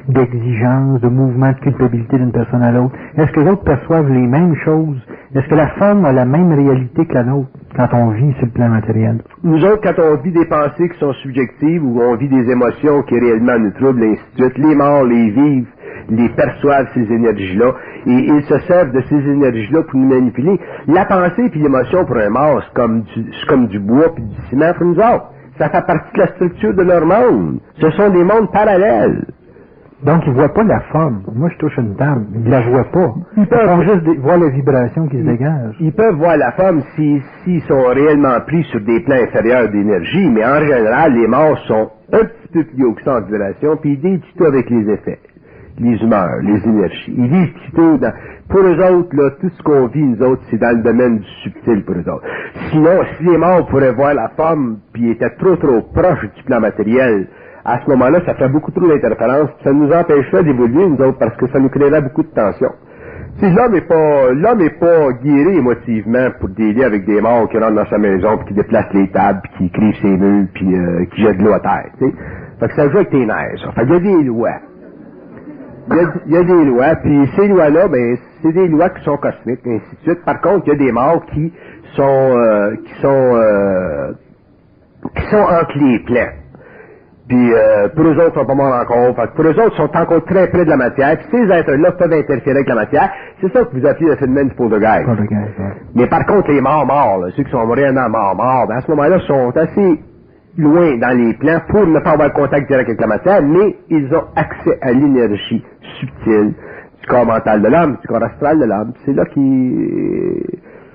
[0.09, 2.95] d'exigence, de, mouvement de culpabilité d'une personne à l'autre.
[3.17, 4.99] Est-ce que les autres perçoivent les mêmes choses?
[5.35, 8.47] Est-ce que la femme a la même réalité que la nôtre quand on vit sur
[8.47, 9.19] le plan matériel?
[9.45, 13.03] Nous autres, quand on vit des pensées qui sont subjectives ou on vit des émotions
[13.03, 15.69] qui réellement nous troublent, ainsi de suite, les morts les vivent,
[16.09, 17.75] les perçoivent ces énergies-là,
[18.07, 20.59] et ils se servent de ces énergies-là pour nous manipuler.
[20.87, 24.37] La pensée puis l'émotion pour un mort, c'est comme du, comme du bois puis du
[24.49, 25.31] ciment pour nous autres.
[25.59, 27.59] Ça fait partie de la structure de leur monde.
[27.81, 29.25] Ce sont des mondes parallèles.
[30.05, 31.25] Donc, ils ne voient pas la forme.
[31.35, 32.27] Moi, je touche une table.
[32.33, 33.15] Ils ne la voient pas.
[33.37, 35.75] Ils, peuvent juste voir les vibrations qui se dégagent.
[35.81, 40.45] Ils peuvent voir la forme s'ils sont réellement pris sur des plans inférieurs d'énergie, mais
[40.47, 43.95] en général, les morts sont un petit peu plus haut que ça en vibration, puis
[43.95, 45.19] ils disent tout avec les effets
[45.81, 47.15] les humeurs, les énergies.
[47.17, 48.13] Ils vivent plutôt dans...
[48.49, 51.29] Pour eux autres, là, tout ce qu'on vit, nous autres, c'est dans le domaine du
[51.43, 52.25] subtil pour eux autres.
[52.71, 56.59] Sinon, si les morts pourraient voir la forme, puis étaient trop, trop proches du plan
[56.59, 57.29] matériel,
[57.67, 61.37] à ce moment-là, ça ferait beaucoup trop d'interférences, ça nous empêcherait d'évoluer, nous autres, parce
[61.37, 62.71] que ça nous créerait beaucoup de tension.
[63.39, 67.59] Si l'homme est pas, l'homme est pas guéri émotivement pour délire avec des morts qui
[67.59, 70.75] rentrent dans sa maison, puis qui déplacent les tables, puis qui écrivent ses murs, puis
[70.75, 72.15] euh, qui jettent de l'eau à terre, tu.
[72.61, 73.73] Fait que ça joue avec tes nerfs, ça.
[73.73, 74.68] Fait qu'il y a des lois
[75.91, 79.61] il y, a, des lois, puis ces lois-là, ben, c'est des lois qui sont cosmiques,
[79.65, 80.25] et ainsi de suite.
[80.25, 81.53] Par contre, il y a des morts qui
[81.95, 84.13] sont euh, qui sont euh,
[85.17, 86.33] qui sont entre les plans.
[87.29, 89.15] Puis euh, pour eux autres, ils sont pas morts encore.
[89.35, 91.19] pour eux autres, ils sont encore très près de la matière.
[91.19, 93.11] Puis ces êtres-là peuvent interférer avec la matière.
[93.41, 95.09] C'est ça que vous appelez le phénomène du poltergeist.
[95.95, 98.91] Mais par contre, les morts morts, ceux qui sont réellement morts morts, ben, à ce
[98.91, 100.01] moment-là, sont assez
[100.59, 104.13] loin dans les plans pour ne pas avoir contact direct avec la matière, mais ils
[104.15, 105.65] ont accès à l'énergie
[106.01, 106.55] subtile
[107.01, 108.93] du corps mental de l'homme, du corps astral de l'homme.
[109.05, 110.43] C'est là qui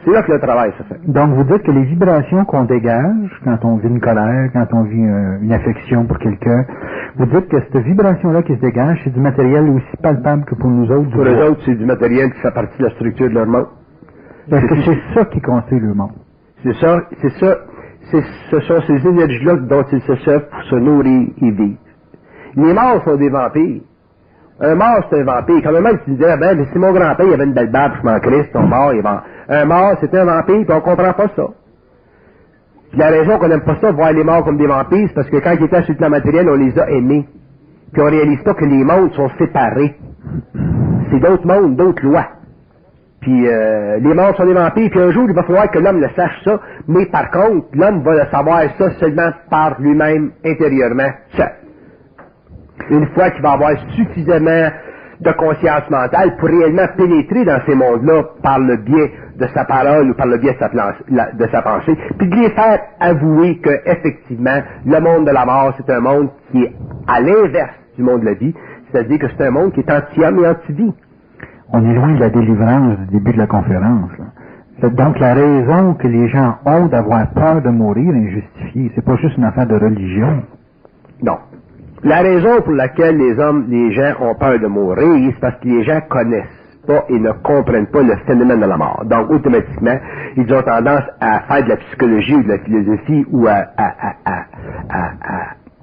[0.05, 0.99] c'est là que le travail se fait.
[1.07, 4.83] Donc vous dites que les vibrations qu'on dégage quand on vit une colère, quand on
[4.83, 6.65] vit euh, une affection pour quelqu'un,
[7.15, 10.69] vous dites que cette vibration-là qui se dégage, c'est du matériel aussi palpable que pour
[10.69, 11.09] nous autres.
[11.11, 13.67] Pour les autres, c'est du matériel qui fait partie de la structure de leur monde.
[14.51, 16.11] Est-ce que c'est ça qui construit le monde?
[16.63, 17.57] C'est ça, c'est ça
[18.11, 21.77] ce sont ces énergies-là dont ils se servent pour se nourrir et vivre.
[22.55, 23.81] Les morts sont des vampires.
[24.59, 25.61] Un mort, c'est un vampire.
[25.63, 28.07] Quand même, tu disais, ben, mais si mon grand-père, il avait une belle barbe, je
[28.07, 29.23] m'en crisse, ton mort, il va...
[29.49, 31.47] Un mort, c'est un vampire, puis on comprend pas ça.
[32.91, 35.29] Puis la raison qu'on n'aime pas ça, voir les morts comme des vampires, c'est parce
[35.29, 37.25] que quand ils étaient sur le plan matériel, on les a aimés.
[37.91, 39.95] Puis on réalise pas que les mondes sont séparés.
[41.09, 42.27] C'est d'autres mondes, d'autres lois.
[43.21, 46.01] Puis euh, les morts sont des vampires, puis un jour, il va falloir que l'homme
[46.01, 51.09] le sache ça, mais par contre, l'homme va le savoir ça seulement par lui-même intérieurement,
[51.37, 51.62] seul.
[52.89, 54.69] Une fois qu'il va avoir suffisamment
[55.21, 60.09] de conscience mentale pour réellement pénétrer dans ces mondes-là par le biais de sa parole
[60.09, 63.69] ou par le biais de sa, de sa pensée, puis de les faire avouer que
[63.85, 66.73] effectivement le monde de la mort, c'est un monde qui est
[67.07, 68.53] à l'inverse du monde de la vie,
[68.91, 70.93] c'est-à-dire que c'est un monde qui est anti-homme et anti-vie
[71.73, 74.11] on est loin de la délivrance du début de la conférence.
[74.83, 78.91] Donc la raison que les gens ont d'avoir peur de mourir est injustifiée.
[78.93, 80.43] C'est pas juste une affaire de religion.
[81.23, 81.37] Non.
[82.03, 85.67] La raison pour laquelle les hommes, les gens ont peur de mourir, c'est parce que
[85.67, 86.43] les gens connaissent
[86.85, 89.03] pas et ne comprennent pas le phénomène de la mort.
[89.05, 89.97] Donc, automatiquement,
[90.35, 93.67] ils ont tendance à faire de la psychologie ou de la philosophie ou à,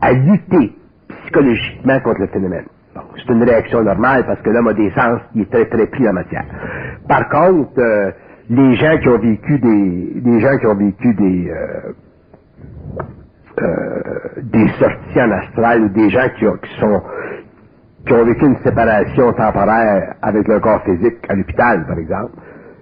[0.02, 0.76] à lutter
[1.08, 2.66] psychologiquement contre le phénomène
[3.16, 6.08] c'est une réaction normale parce que l'homme a des sens, il est très très pris
[6.08, 6.44] en matière.
[7.08, 8.10] Par contre, euh,
[8.48, 11.92] les gens qui ont vécu des, gens qui ont vécu des euh,
[14.42, 16.44] des sorties en astral ou des gens qui,
[16.78, 17.02] sont
[18.06, 22.32] qui ont vécu une séparation temporaire avec leur corps physique à l'hôpital, par exemple,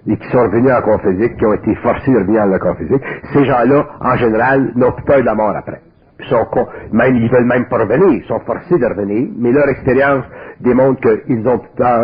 [0.07, 2.59] et qui sont revenus en corps physique, qui ont été forcés de revenir dans leur
[2.59, 3.01] corps physique,
[3.33, 5.81] ces gens-là, en général, n'ont plus peur de la mort après.
[6.29, 6.45] Sont
[6.91, 10.25] même ils veulent même pas revenir, ils sont forcés de revenir, mais leur expérience
[10.59, 11.61] démontre qu'ils ont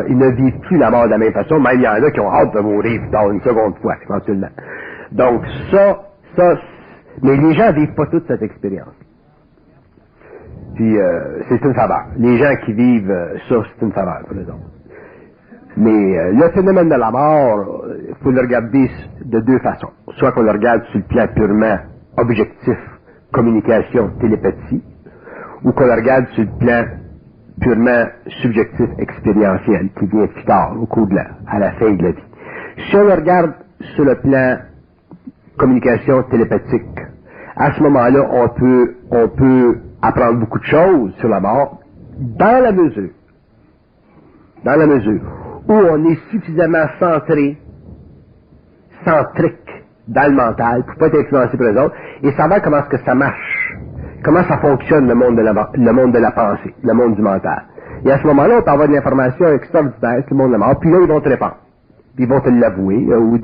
[0.08, 2.12] ils ne vivent plus la mort de la même façon, même il y en a
[2.12, 4.48] qui ont hâte de mourir dans une seconde fois, éventuellement.
[5.12, 6.00] Donc ça,
[6.38, 6.56] ça,
[7.24, 8.96] mais les gens vivent pas toute cette expérience.
[10.76, 12.08] Puis euh, c'est une faveur.
[12.18, 14.60] Les gens qui vivent euh, ça, c'est une faveur pour les autres.
[15.78, 18.90] Mais euh, le phénomène de la mort, il faut le regarder
[19.26, 19.92] de deux façons.
[20.18, 21.78] Soit qu'on le regarde sur le plan purement
[22.18, 22.78] objectif,
[23.34, 24.84] communication, télépathie,
[25.64, 26.86] ou qu'on la regarde sur le plan
[27.62, 28.06] purement
[28.42, 32.12] subjectif, expérientiel, qui vient plus tard, au cours de la, à la fin de la
[32.12, 32.24] vie.
[32.90, 33.54] Si on le regarde
[33.96, 34.58] sur le plan
[35.58, 37.00] communication télépathique,
[37.56, 41.80] à ce moment-là, on peut, on peut apprendre beaucoup de choses sur la mort,
[42.18, 43.10] dans la mesure,
[44.64, 45.22] dans la mesure
[45.68, 47.58] où on est suffisamment centré,
[49.04, 52.90] centrique, dans le mental, pour pas être influencé par les autres, et savoir comment est-ce
[52.90, 53.78] que ça marche?
[54.24, 57.22] Comment ça fonctionne le monde de la, le monde de la pensée, le monde du
[57.22, 57.64] mental?
[58.04, 60.60] Et à ce moment-là, on peut avoir de l'information extraordinaire sur le monde de la
[60.60, 61.58] mort, puis là, ils vont te répondre.
[62.16, 63.40] Puis ils vont te l'avouer, euh, ou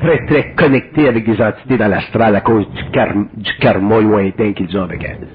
[0.00, 4.52] très, très connectés avec des entités dans l'astral à cause du, karma, du karma lointain
[4.52, 5.26] qu'ils ont avec elles.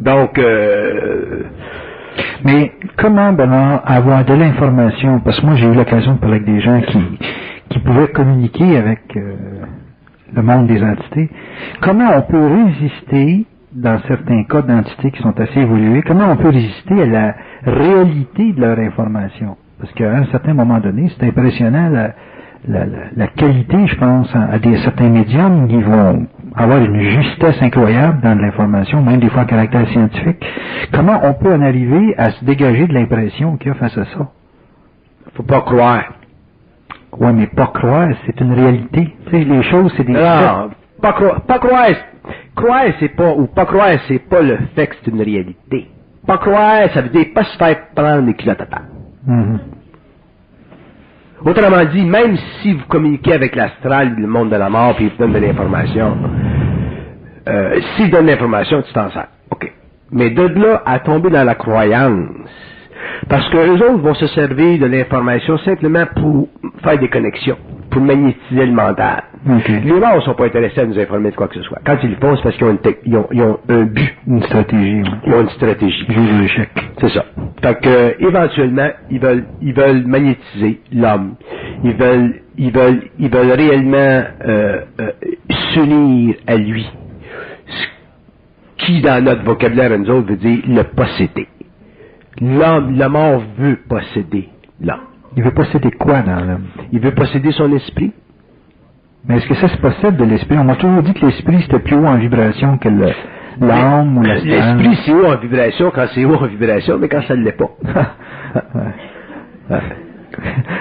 [0.00, 1.42] Donc, euh,
[2.44, 6.46] mais comment, Bernard, avoir de l'information, parce que moi j'ai eu l'occasion de parler avec
[6.46, 6.98] des gens qui,
[7.70, 9.34] qui pouvaient communiquer avec euh,
[10.34, 11.30] le monde des entités,
[11.80, 16.48] comment on peut résister, dans certains cas d'entités qui sont assez évoluées, comment on peut
[16.48, 19.56] résister à la réalité de leur information?
[19.78, 21.90] Parce qu'à un certain moment donné, c'est impressionnant
[22.68, 28.34] la, qualité, je pense, à, des certains médiums qui vont avoir une justesse incroyable dans
[28.34, 30.44] l'information, même des fois à caractère scientifique.
[30.92, 34.04] Comment on peut en arriver à se dégager de l'impression qu'il y a face à
[34.04, 34.30] ça?
[35.34, 36.04] Faut pas croire.
[37.18, 39.14] Oui, mais pas croire, c'est une réalité.
[39.26, 41.40] Tu sais, les choses, c'est des Non, pas croire.
[41.42, 41.88] Pas croire,
[42.54, 45.88] croire, c'est pas, ou pas croire, c'est pas le fait que c'est une réalité.
[46.26, 48.66] Pas croire, ça veut dire pas se faire prendre les culottes à
[51.44, 55.10] Autrement dit, même si vous communiquez avec l'astral, le monde de la mort, puis il
[55.10, 56.16] vous donne de l'information,
[57.48, 59.28] euh, s'il donne l'information, tu t'en sers.
[59.50, 59.70] OK.
[60.12, 62.30] Mais de là à tomber dans la croyance,
[63.28, 66.48] parce que les autres vont se servir de l'information simplement pour
[66.82, 67.56] faire des connexions
[67.96, 69.22] pour magnétiser le mental.
[69.46, 71.78] Les morts ne sont pas intéressés à nous informer de quoi que ce soit.
[71.86, 74.14] Quand ils le font, c'est parce qu'ils ont, un but.
[74.26, 75.02] Une stratégie.
[75.26, 76.06] Ils ont une stratégie.
[76.40, 76.68] l'échec.
[77.00, 77.24] C'est ça.
[77.62, 81.36] Fait que, éventuellement, ils veulent, ils veulent magnétiser l'homme.
[81.84, 85.10] Ils veulent, ils veulent, ils veulent réellement euh, euh,
[85.72, 86.86] s'unir à lui.
[87.66, 91.48] Ce qui, dans notre vocabulaire, nous autres, veut dire le posséder.
[92.40, 94.48] L'homme, le mort veut posséder
[94.80, 95.00] l'homme.
[95.36, 96.66] Il veut posséder quoi dans l'homme?
[96.92, 98.12] Il veut posséder son esprit.
[99.28, 100.56] Mais est-ce que ça se possède de l'esprit?
[100.58, 104.36] On m'a toujours dit que l'esprit c'était plus haut en vibration que l'âme ou la
[104.36, 107.52] L'esprit c'est haut en vibration quand c'est haut en vibration, mais quand ça ne l'est
[107.52, 107.70] pas.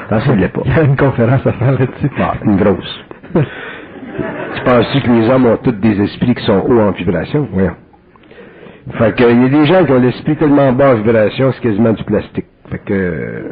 [0.10, 0.62] quand ça ne l'est pas.
[0.66, 2.12] Il y a une conférence à faire là-dessus.
[2.20, 3.00] Ah, une grosse.
[3.34, 7.48] tu penses que les hommes ont tous des esprits qui sont hauts en vibration?
[7.54, 7.64] Oui.
[8.94, 11.94] Fait qu'il y a des gens qui ont l'esprit tellement bas en vibration, c'est quasiment
[11.94, 12.46] du plastique.
[12.70, 13.52] Fait que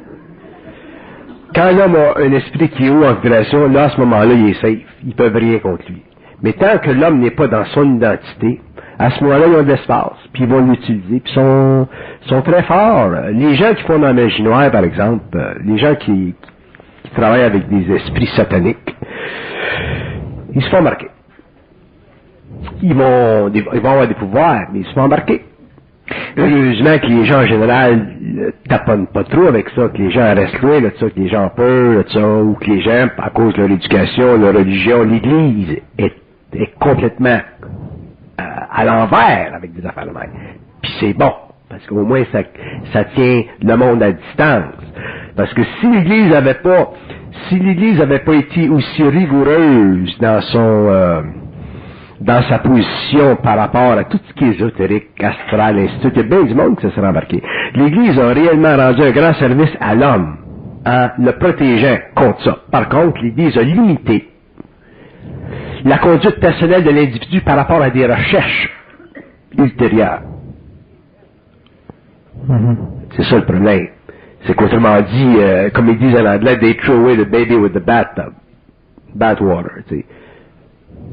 [1.56, 4.50] quand l'homme a un esprit qui est haut en vibration, là, à ce moment-là, il
[4.50, 4.88] est safe.
[5.06, 6.02] Ils peuvent rien contre lui.
[6.42, 8.60] Mais tant que l'homme n'est pas dans son identité,
[9.00, 11.88] à ce moment-là, ils ont de l'espace, puis ils vont l'utiliser, puis sont,
[12.28, 13.10] sont très forts.
[13.32, 16.36] Les gens qui font dans la magie par exemple, euh, les gens qui,
[17.04, 18.96] qui travaillent avec des esprits sataniques,
[20.54, 21.08] ils se font marquer.
[22.82, 25.44] Ils vont, ils vont avoir des pouvoirs, mais ils se font embarquer.
[26.38, 30.34] Heureusement que les gens en général ne taponnent pas trop avec ça, que les gens
[30.36, 33.08] restent loin de ça, que les gens ont peur de ça, ou que les gens,
[33.18, 36.14] à cause de leur éducation, leur religion, l'Église est,
[36.80, 37.40] complètement
[38.40, 40.30] euh, à l'envers avec des affaires de même.
[40.82, 41.32] Puis c'est bon,
[41.70, 42.40] parce qu'au moins ça,
[42.92, 44.74] ça tient le monde à distance.
[45.36, 46.92] Parce que si l'Église avait pas,
[47.48, 51.22] si l'Église avait pas été aussi rigoureuse dans son euh,
[52.24, 56.12] dans sa position par rapport à tout ce qui est ésotérique, astral, institut.
[56.16, 57.44] Il y a bien du monde qui se serait embarqué.
[57.76, 60.38] L'Église a réellement rendu un grand service à l'homme
[60.86, 62.58] en le protégeant contre ça.
[62.72, 64.30] Par contre, l'Église a limité
[65.84, 68.70] la conduite personnelle de l'individu par rapport à des recherches
[69.58, 70.22] ultérieures.
[72.48, 72.78] Mm-hmm.
[73.18, 73.88] C'est ça le problème.
[74.46, 77.74] C'est qu'autrement dit, euh, comme ils disent en anglais, they throw away the baby with
[77.74, 78.34] the bathtub.
[79.14, 79.84] Bathwater.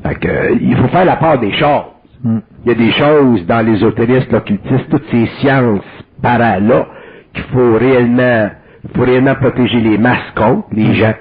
[0.02, 1.84] Fait que, il faut faire la part des choses.
[2.22, 2.38] Hmm.
[2.64, 5.84] Il y a des choses dans l'ésotérisme, l'occultisme, toutes ces sciences
[6.22, 6.86] para-là
[7.34, 8.50] qu'il faut réellement,
[8.94, 10.94] faut réellement protéger les masses contre, les hmm.
[10.94, 11.14] gens.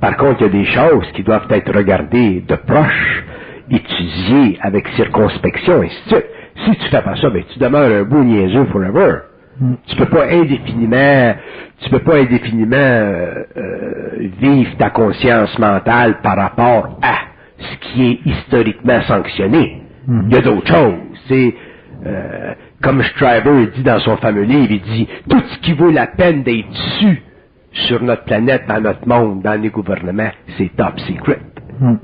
[0.00, 3.24] Par contre, il y a des choses qui doivent être regardées de proche,
[3.70, 6.24] étudiées avec circonspection, et ainsi
[6.64, 9.18] Si tu fais pas ça, ben, tu demeures un beau niaiseux forever.
[9.60, 9.74] Hmm.
[9.86, 11.34] Tu peux pas indéfiniment,
[11.80, 17.31] tu peux pas indéfiniment euh, euh, vivre ta conscience mentale par rapport à
[17.62, 19.82] ce qui est historiquement sanctionné.
[20.06, 20.26] Mhm.
[20.28, 20.94] Il y a d'autres choses.
[21.28, 21.54] C'est
[22.06, 26.08] euh, comme Stryber dit dans son fameux livre, il dit tout ce qui vaut la
[26.08, 27.22] peine d'être su
[27.72, 31.38] sur notre planète, dans notre monde, dans les gouvernements, c'est top secret.
[31.80, 31.98] Mhm.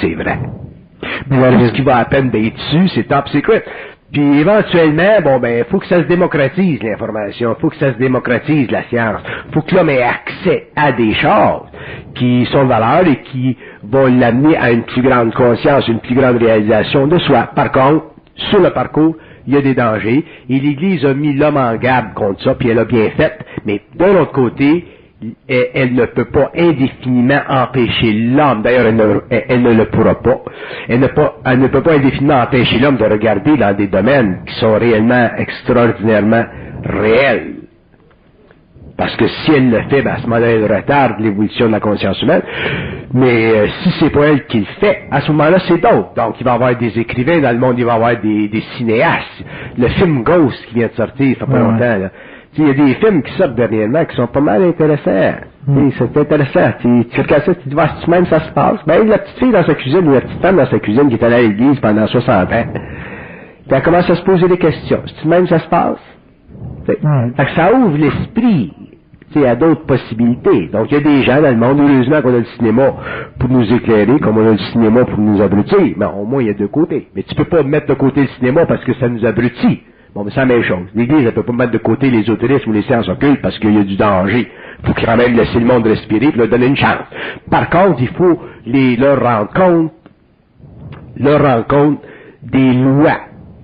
[0.00, 0.38] C'est vrai.
[1.28, 3.62] Mais tout ce qui vaut la peine d'être su, c'est top secret.
[4.12, 8.70] Puis éventuellement, bon ben, faut que ça se démocratise l'information, faut que ça se démocratise
[8.70, 9.22] la science,
[9.52, 11.68] faut que l'homme ait accès à des choses
[12.14, 16.14] qui sont de valeur et qui vont l'amener à une plus grande conscience, une plus
[16.14, 17.50] grande réalisation de soi.
[17.54, 18.04] Par contre,
[18.50, 19.16] sur le parcours,
[19.46, 22.68] il y a des dangers et l'Église a mis l'homme en garde contre ça, puis
[22.68, 23.38] elle a bien fait.
[23.66, 24.84] Mais d'un autre côté,
[25.48, 30.42] elle, ne peut pas indéfiniment empêcher l'homme, d'ailleurs elle ne, le pourra pas,
[30.88, 31.06] elle ne
[31.68, 36.44] peut pas indéfiniment empêcher l'homme de regarder dans des domaines qui sont réellement extraordinairement
[36.84, 37.61] réels.
[38.96, 41.80] Parce que si elle le fait, ben à ce moment-là, elle retarde l'évolution de la
[41.80, 42.42] conscience humaine.
[43.14, 46.14] Mais euh, si c'est pas elle qui le fait, à ce moment-là, c'est d'autres.
[46.14, 48.48] Donc, il va y avoir des écrivains dans le monde, il va y avoir des,
[48.48, 49.44] des cinéastes.
[49.78, 52.10] Le film Ghost qui vient de sortir, il fait pas longtemps, là.
[52.58, 55.38] Il y a des films qui sortent dernièrement qui sont pas mal intéressants.
[55.66, 55.88] Mm.
[55.96, 56.72] C'est intéressant.
[56.82, 58.78] Tu, tu regardes ça, tu te dis, ah, même ça se passe.
[58.86, 61.14] Ben, la petite fille dans sa cuisine ou la petite femme dans sa cuisine qui
[61.14, 62.64] est allée à l'église pendant 60 ans.
[62.72, 65.00] Puis elle commence à se poser des questions.
[65.06, 65.98] C'est même ça se passe?
[66.86, 68.72] Fait que ça ouvre l'esprit
[69.40, 70.68] à d'autres possibilités.
[70.68, 72.94] Donc, il y a des gens dans le monde, heureusement qu'on a le cinéma
[73.38, 75.94] pour nous éclairer, comme on a le cinéma pour nous abrutir.
[75.96, 77.08] Mais au moins, il y a deux côtés.
[77.16, 79.82] Mais tu peux pas mettre de côté le cinéma parce que ça nous abrutit.
[80.14, 80.86] Bon, mais c'est la même chose.
[80.94, 83.74] L'Église, elle peut pas mettre de côté les autoristes ou les sciences occultes parce qu'il
[83.74, 84.46] y a du danger.
[84.82, 87.06] Il faut quand même laisser le monde respirer et leur donner une chance.
[87.50, 89.92] Par contre, il faut les, leur rendre compte,
[91.16, 92.00] leur rendre compte
[92.42, 93.20] des lois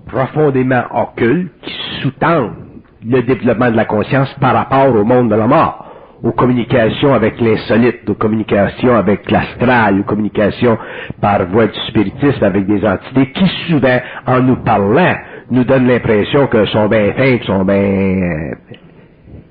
[0.07, 2.68] profondément occultes qui sous-tendent
[3.07, 5.85] le développement de la conscience par rapport au monde de la mort,
[6.23, 10.77] aux communications avec l'insolite, aux communications avec l'astral, aux communications
[11.21, 15.15] par voie du spiritisme avec des entités qui souvent, en nous parlant,
[15.51, 18.51] nous donnent l'impression que sont bien fins, sont bien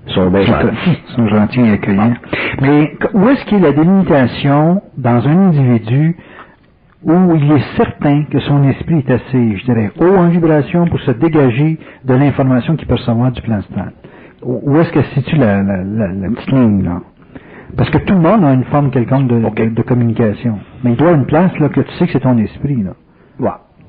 [0.07, 0.99] sont bien gentils.
[1.15, 2.13] sont gentils et accueillants.
[2.61, 6.15] Mais où est-ce qu'il y a la délimitation dans un individu
[7.07, 10.99] où il est certain que son esprit est assez, je dirais, haut en vibration pour
[10.99, 13.93] se dégager de l'information qu'il peut recevoir du plan astral.
[14.43, 15.63] Où est-ce que se situe la,
[16.35, 17.01] petite ligne, là?
[17.77, 20.59] Parce que tout le monde a une forme quelconque de, communication.
[20.83, 22.93] Mais il doit une place, là, que tu sais que c'est ton esprit, là.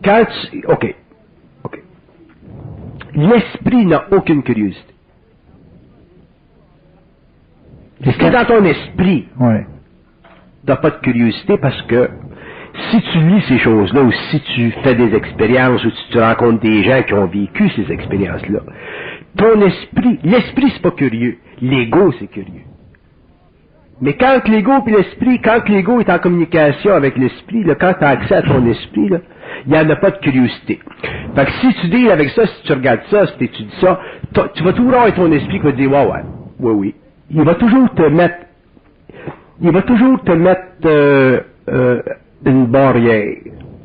[0.04, 0.24] Quand
[0.68, 0.94] OK.
[1.64, 1.82] OK.
[3.14, 4.94] L'esprit n'a aucune curiosité.
[8.04, 9.26] C'est dans ton esprit.
[9.40, 9.66] Ouais.
[10.64, 12.10] Tu n'as pas de curiosité parce que
[12.90, 16.60] si tu lis ces choses-là, ou si tu fais des expériences, ou si tu rencontres
[16.60, 18.60] des gens qui ont vécu ces expériences-là,
[19.36, 22.64] ton esprit, l'esprit c'est pas curieux, l'ego c'est curieux.
[24.00, 28.08] Mais quand l'ego puis l'esprit, quand l'ego est en communication avec l'esprit, quand tu as
[28.08, 29.10] accès à ton esprit,
[29.66, 30.78] il n'y en a pas de curiosité.
[31.34, 34.00] Fait que si tu dis avec ça, si tu regardes ça, si tu étudies ça,
[34.54, 36.22] tu vas toujours avoir ton esprit qui va te dire, ouais, ouais,
[36.60, 36.94] oui, oui.
[37.30, 38.46] Il va toujours te mettre,
[39.60, 42.02] il va toujours te mettre, euh, euh,
[42.44, 43.36] une barrière.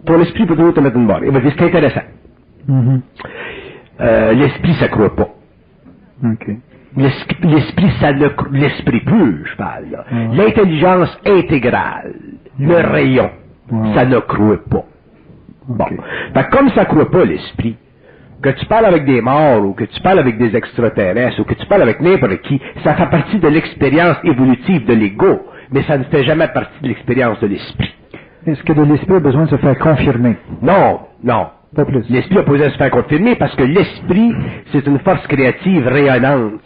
[0.06, 1.30] Ton esprit peut toujours te mettre une barrière.
[1.30, 2.02] Il va dire, c'est intéressant.
[4.02, 5.30] Euh, l'esprit, ça croit pas.
[6.96, 10.04] L'esprit, ça l'esprit pur, je parle.
[10.36, 12.14] L'intelligence intégrale,
[12.60, 13.32] le rayon,
[13.96, 14.86] ça ne croit pas.
[15.68, 15.86] Bon.
[16.52, 17.78] comme ça croit pas l'esprit,
[18.42, 21.54] que tu parles avec des morts, ou que tu parles avec des extraterrestres, ou que
[21.54, 25.98] tu parles avec n'importe qui, ça fait partie de l'expérience évolutive de l'ego, mais ça
[25.98, 27.94] ne fait jamais partie de l'expérience de l'esprit.
[28.46, 30.36] Est-ce que de l'esprit a besoin de se faire confirmer?
[30.62, 31.48] Non, non.
[31.76, 32.08] Pas plus.
[32.10, 34.34] L'esprit a besoin de se faire confirmer parce que l'esprit,
[34.72, 36.62] c'est une force créative rayonnante.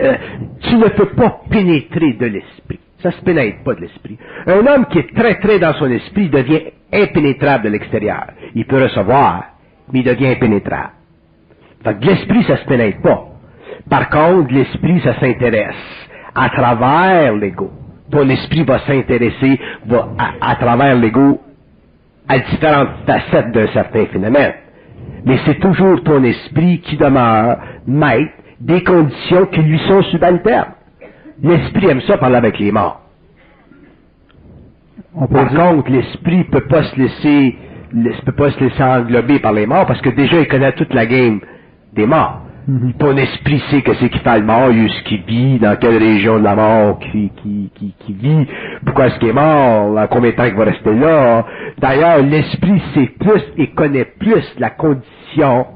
[0.00, 0.14] Euh,
[0.60, 2.80] tu ne peux pas pénétrer de l'esprit.
[3.02, 4.18] Ça se pénètre pas de l'esprit.
[4.46, 8.26] Un homme qui est très très dans son esprit devient impénétrable de l'extérieur.
[8.54, 9.44] Il peut recevoir,
[9.92, 10.90] mais il devient impénétrable.
[11.82, 13.28] Fait l'esprit, ça se pénètre pas.
[13.88, 15.74] Par contre, l'esprit, ça s'intéresse
[16.34, 17.70] à travers l'ego
[18.10, 20.08] ton esprit va s'intéresser va
[20.40, 21.40] à, travers l'ego
[22.28, 24.54] à différentes facettes d'un certain phénomène.
[25.24, 30.72] Mais c'est toujours ton esprit qui demeure maître des conditions qui lui sont subalternes.
[31.42, 33.02] L'esprit aime ça parler avec les morts.
[35.32, 37.56] Par contre, l'esprit peut pas se laisser,
[38.24, 41.06] peut pas se laisser englober par les morts parce que déjà il connaît toute la
[41.06, 41.40] game
[41.92, 42.45] des morts.
[42.68, 42.94] Mhm.
[42.98, 46.38] Ton esprit sait que c'est qui fait le mort, ce qui vit, dans quelle région
[46.38, 48.46] de la mort qui, qui, qui, vit,
[48.84, 51.44] pourquoi est-ce qu'il est mort, à combien de temps il va rester là.
[51.78, 55.66] D'ailleurs, l'esprit sait plus et connaît plus la condition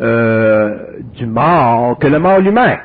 [0.00, 0.76] euh,
[1.16, 2.80] du mort que le mort lui-même.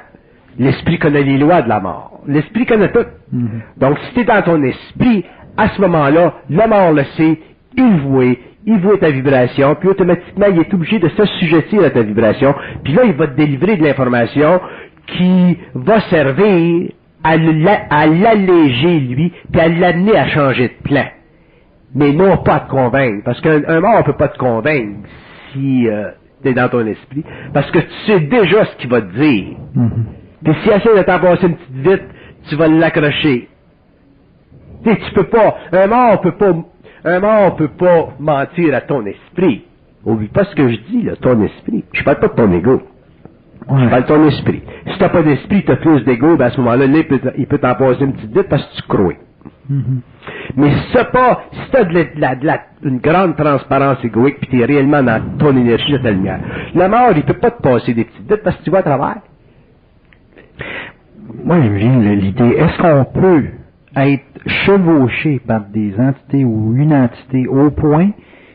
[0.59, 2.19] L'esprit connaît les lois de la mort.
[2.27, 3.05] L'esprit connaît tout.
[3.31, 3.61] Mhm.
[3.77, 5.25] Donc, si tu es dans ton esprit,
[5.57, 7.39] à ce moment-là, le mort le sait,
[7.77, 8.35] il voit,
[8.69, 12.53] il voit ta vibration, puis automatiquement, il est obligé de s'assujettir à ta vibration,
[12.83, 14.61] puis là, il va te délivrer de l'information
[15.07, 16.91] qui va servir
[17.23, 21.05] à l'alléger, lui, puis à l'amener à changer de plan.
[21.95, 25.09] Mais non pas à te convaincre, parce qu'un mort ne peut pas te convaincre
[25.51, 26.11] si euh,
[26.43, 29.57] tu es dans ton esprit, parce que tu sais déjà ce qu'il va te dire.
[29.75, 30.43] Mm-hmm.
[30.43, 32.07] Puis s'il essaie de t'en passer une petite vite,
[32.47, 33.49] tu vas l'accrocher.
[34.83, 36.53] Tu tu peux pas, un mort peut pas
[37.05, 39.65] un mort ne peut pas mentir à ton esprit.
[40.05, 41.83] Oublie pas ce que je dis, là, ton esprit.
[41.93, 42.81] Je parle pas de ton ego.
[43.69, 43.83] Ouais.
[43.83, 44.63] Tu parles de ton esprit.
[44.91, 47.45] Si t'as pas d'esprit, t'as plus d'ego, ben à ce moment-là, là, il peut, il
[47.47, 49.13] peut t'en passer une petite dite parce que tu crois.
[49.69, 50.01] Mhm.
[50.55, 54.39] Mais t'as pas, si t'as de la, de la- de la- une grande transparence égoïque,
[54.39, 56.39] puis t'es réellement dans ton énergie de ta lumière,
[56.73, 58.83] la mort, il peut pas te passer des petites dettes parce que tu vas à
[58.83, 59.17] travers.
[61.43, 61.67] Moi, là,
[62.15, 63.45] l'idée, est-ce qu'on peut
[63.95, 68.09] être chevauché par des entités ou une entité au point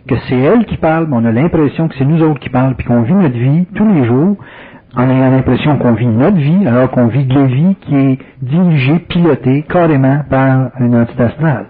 [0.09, 2.74] que c'est elle qui parle, mais on a l'impression que c'est nous autres qui parlent,
[2.74, 4.37] puis qu'on vit notre vie tous les jours
[4.97, 8.18] en ayant l'impression qu'on vit notre vie, alors qu'on vit de la vie qui est
[8.43, 11.66] dirigée, pilotée carrément par une entité astrale.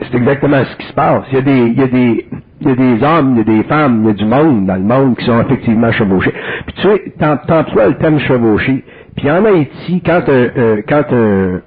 [0.00, 1.24] C'est exactement ce qui se passe.
[1.30, 2.26] Il y a des, il y a des,
[2.60, 4.66] il y a des hommes, il y a des femmes, il y a du monde
[4.66, 6.32] dans le monde qui sont effectivement chevauchés.
[6.66, 8.84] Puis tu sais, t'emploies le terme chevauché.
[9.16, 11.60] Puis en Haïti, quand un, euh, quand un,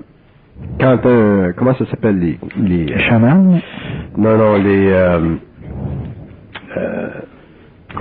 [0.80, 3.62] quand un, comment ça s'appelle les, les, Le chaman,
[4.18, 5.36] non non les, euh,
[6.78, 7.10] euh,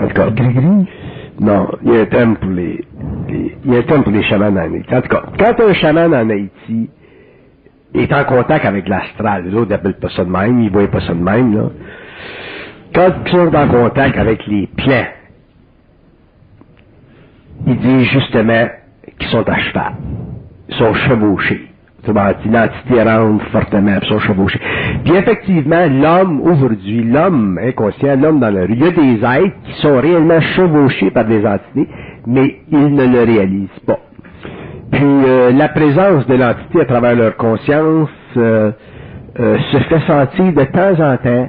[0.00, 0.30] en tout cas,
[1.40, 2.84] non, il y a un terme pour les,
[3.28, 4.94] les- il y a un terme pour les chamans en Haïti.
[4.94, 6.90] En tout cas, quand un chaman en Haïti
[7.94, 11.00] est en contact avec l'astral, les autres n'appellent pas ça de même, ils voient pas
[11.02, 11.70] ça de même, là.
[12.94, 15.06] Quand ils sont en contact avec les plans,
[17.66, 18.68] ils disent justement
[19.18, 19.94] qu'ils sont à cheval.
[20.68, 21.68] Ils sont chevauchés.
[22.12, 24.60] Dit, L'entité rentre fortement, puis sont chevauchés.
[25.04, 29.56] Puis effectivement, l'homme, aujourd'hui, l'homme inconscient, l'homme dans la rue, il y a des êtres
[29.64, 31.88] qui sont réellement chevauchés par des entités,
[32.26, 33.98] mais ils ne le réalisent pas.
[34.92, 38.70] Puis euh, la présence de l'entité à travers leur conscience euh,
[39.40, 41.48] euh, se fait sentir de temps en temps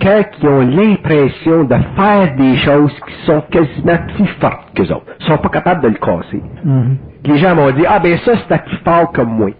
[0.00, 5.06] quand ils ont l'impression de faire des choses qui sont quasiment plus fortes qu'eux autres.
[5.20, 6.40] Ils sont pas capables de le casser.
[6.64, 6.96] Mhm.
[7.24, 9.50] Les gens vont dire, ah ben ça c'était plus fort que moi.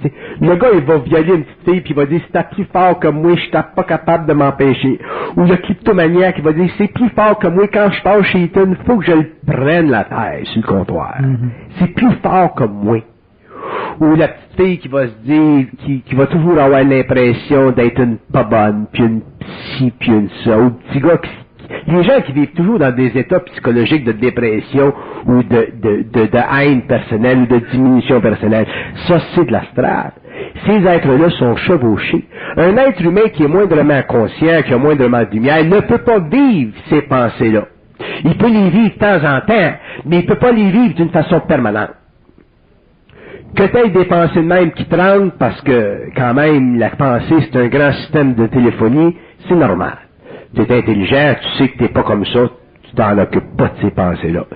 [0.00, 2.64] T'sais, le gars, il va violer une petite fille, puis il va dire, c'est plus
[2.72, 4.98] fort que moi, je suis pas capable de m'empêcher.
[5.36, 8.44] Ou le kleptomaniaque, il va dire, c'est plus fort que moi, quand je passe chez
[8.44, 11.18] Eaton, faut que je le prenne la tête sur le comptoir.
[11.78, 12.98] C'est plus fort que moi.
[14.00, 18.00] Ou la petite fille qui va se dire, qui, qui va toujours avoir l'impression d'être
[18.00, 20.58] une pas bonne, puis une psy, puis une ça.
[20.58, 21.30] Ou le petit gars qui,
[21.86, 24.92] les gens qui vivent toujours dans des états psychologiques de dépression
[25.26, 26.28] ou de,
[26.60, 28.66] haine personnelle ou de diminution personnelle,
[29.06, 30.12] ça c'est de l'astral.
[30.66, 32.24] Ces êtres-là sont chevauchés.
[32.56, 36.18] Un être humain qui est moindrement conscient, qui a moindrement de lumière, ne peut pas
[36.18, 37.66] vivre ces pensées-là.
[38.24, 39.72] Il peut les vivre de temps en temps,
[40.06, 41.90] mais il ne peut pas les vivre d'une façon permanente.
[43.54, 46.90] Que tu aies des pensées de même qui te rendent, parce que quand même la
[46.90, 49.16] pensée c'est un grand système de téléphonie,
[49.48, 49.98] c'est normal.
[50.54, 52.40] Tu es intelligent, tu sais que tu n'es pas comme ça,
[52.82, 54.46] tu t'en occupes pas de ces pensées-là.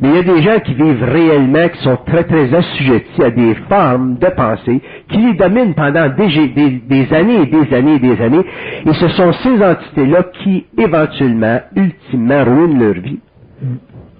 [0.00, 3.30] Mais il y a des gens qui vivent réellement, qui sont très très assujettis à
[3.30, 7.94] des formes de pensée, qui les dominent pendant des, des, des années et des années
[7.94, 8.44] et des années,
[8.86, 13.20] et ce sont ces entités-là qui éventuellement, ultimement, ruinent leur vie.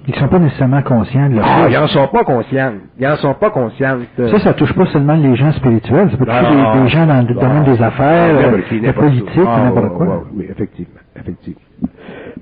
[0.06, 2.72] Ils sont pas nécessairement conscients de leur Ah, ils en sont pas conscients.
[3.00, 3.96] Ils en sont pas conscients.
[4.18, 7.06] Ça, ça touche pas seulement les gens spirituels, ça peut toucher Ah, des, des gens
[7.06, 9.46] dans le domaine des affaires, ah, euh, n'importe qui, la n'importe politique, où.
[9.48, 10.24] Ah, n'importe quoi.
[10.36, 11.60] oui, effectivement, effectivement.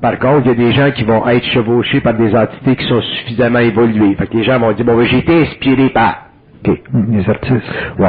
[0.01, 2.87] Par contre, il y a des gens qui vont être chevauchés par des entités qui
[2.89, 4.15] sont suffisamment évoluées.
[4.17, 6.27] Fait que les gens vont dire, bon, ben, j'ai été inspiré par.
[6.67, 6.81] OK.
[6.95, 7.73] Hum, Les artistes.
[7.99, 8.09] Ouais.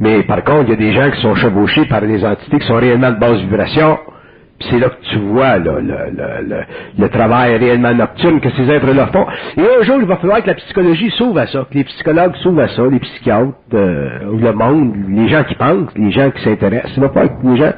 [0.00, 2.66] Mais par contre, il y a des gens qui sont chevauchés par des entités qui
[2.66, 3.98] sont réellement de basse vibration.
[4.58, 6.60] Puis c'est là que tu vois là, le, le, le,
[6.98, 9.26] le travail réellement nocturne que ces êtres-là font.
[9.56, 12.34] Et un jour, il va falloir que la psychologie s'ouvre à ça, que les psychologues
[12.42, 14.08] s'ouvrent à ça, les psychiatres, euh,
[14.38, 16.92] le monde, les gens qui pensent, les gens qui s'intéressent.
[16.96, 17.72] Il va falloir que les gens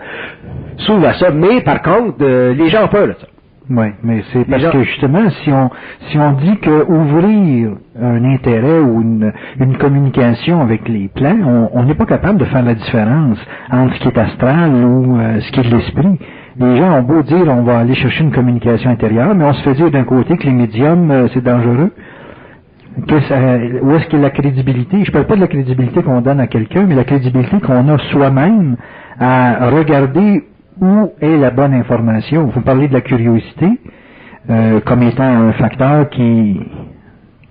[0.83, 1.31] s'ouvrent à ça.
[1.31, 3.27] Mais par contre, euh, les gens ont peur de ça.
[3.71, 5.71] Oui, mais c'est parce gens- que justement, si on
[6.11, 7.71] si on dit que ouvrir
[8.01, 12.65] un intérêt ou une, une communication avec les plans, on n'est pas capable de faire
[12.65, 13.39] la différence
[13.71, 16.19] entre ce qui est astral ou euh, ce qui est de l'esprit.
[16.59, 19.63] Les gens ont beau dire on va aller chercher une communication intérieure, mais on se
[19.63, 21.93] fait dire d'un côté que les médiums euh, c'est dangereux.
[23.09, 23.39] Que ça-
[23.81, 25.03] où est-ce qu'il y a la crédibilité?
[25.05, 27.99] Je parle pas de la crédibilité qu'on donne à quelqu'un, mais la crédibilité qu'on a
[28.11, 28.77] soi-même
[29.19, 30.45] à regarder
[30.81, 32.47] où est la bonne information?
[32.47, 33.69] Vous parlez de la curiosité
[34.51, 36.61] euh, comme étant un facteur qui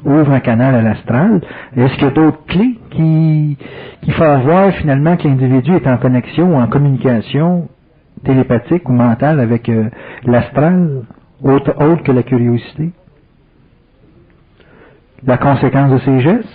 [0.06, 1.42] ouvre un canal à l'astral.
[1.78, 3.58] Est-ce qu'il y a d'autres clés qui,
[4.02, 7.70] qui font voir finalement que l'individu est en connexion ou en communication
[8.26, 9.90] télépathique ou mentale avec euh,
[10.26, 11.04] l'astral,
[11.44, 12.92] autre, autre que la curiosité?
[15.26, 16.50] La conséquence de ses gestes?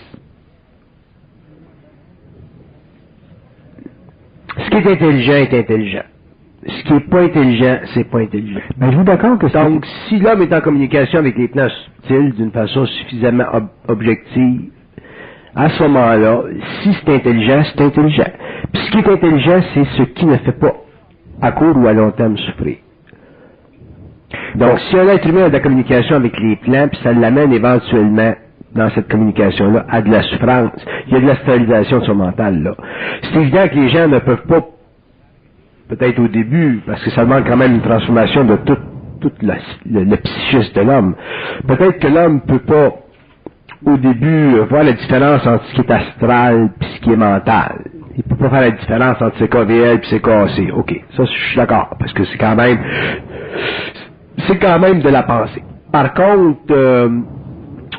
[4.59, 6.05] Ce qui est intelligent est intelligent.
[6.67, 8.61] Ce qui n'est pas intelligent, c'est pas intelligent.
[8.79, 9.47] Mais êtes-vous d'accord que.
[9.49, 14.63] Donc, si l'homme est en communication avec les plans subtils d'une façon suffisamment ob- objective,
[15.57, 16.43] à ce moment-là,
[16.83, 18.31] si c'est intelligent, c'est intelligent.
[18.73, 20.75] Puis ce qui est intelligent, c'est ce qui ne fait pas
[21.43, 22.77] à court ou à long terme souffrir.
[24.57, 27.53] Donc, si un être humain a de la communication avec les plans, puis ça l'amène
[27.53, 28.35] éventuellement
[28.75, 30.71] dans cette communication-là à de la souffrance,
[31.09, 32.75] il y a de la stérilisation de son mental, là.
[33.23, 34.63] C'est évident que les gens ne peuvent pas,
[35.89, 38.79] peut-être au début, parce que ça demande quand même une transformation de tout,
[39.21, 39.57] tout la,
[39.91, 41.15] le, psychisme de l'homme.
[41.67, 42.93] Peut-être que l'homme peut pas
[43.85, 47.85] au début, voir la différence entre ce qui est astral et ce qui est mental.
[48.17, 50.73] Il peut pas faire la différence entre ses KVL et ses KC.
[50.75, 52.79] OK, ça, je suis d'accord, parce que c'est quand même,
[54.47, 55.63] c'est quand même de la pensée.
[55.93, 57.09] Par contre, euh,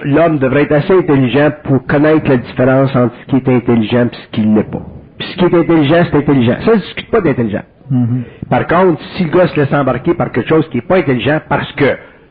[0.04, 4.16] l'homme devrait être assez intelligent pour connaître la différence entre ce qui est intelligent et
[4.16, 4.82] ce qui ne l'est pas.
[5.20, 6.58] Puis ce qui est intelligent, c'est intelligent.
[6.66, 7.64] Ça, ne discute pas d'intelligent.
[7.90, 8.24] Mhm.
[8.50, 11.40] Par contre, si le gars se laisse embarquer par quelque chose qui n'est pas intelligent
[11.50, 11.86] parce que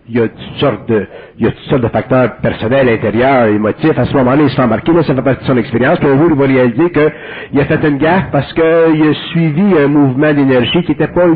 [0.09, 1.07] il y a toutes sortes de,
[1.39, 3.99] il y a toutes sortes de facteurs personnels, intérieurs, émotifs.
[3.99, 5.99] À ce moment-là, il s'est embarqué, là, ça fait partie de son expérience.
[5.99, 9.65] Puis un jour, il va réaliser qu'il a fait une gaffe parce qu'il a suivi
[9.79, 11.27] un mouvement d'énergie qui n'était pas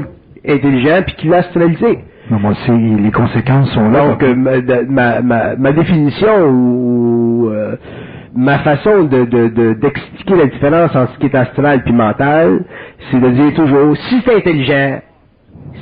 [0.49, 1.99] intelligent puis qu'il l'a astralisé.
[2.31, 4.07] Non, moi aussi, les conséquences sont là.
[4.07, 7.75] Donc, euh, ma, de- ma, ma, ma définition ou euh,
[8.35, 12.64] ma façon de, de, de- d'expliquer la différence entre ce qui est astral puis mental,
[13.11, 15.01] c'est de dire toujours, si c'est intelligent,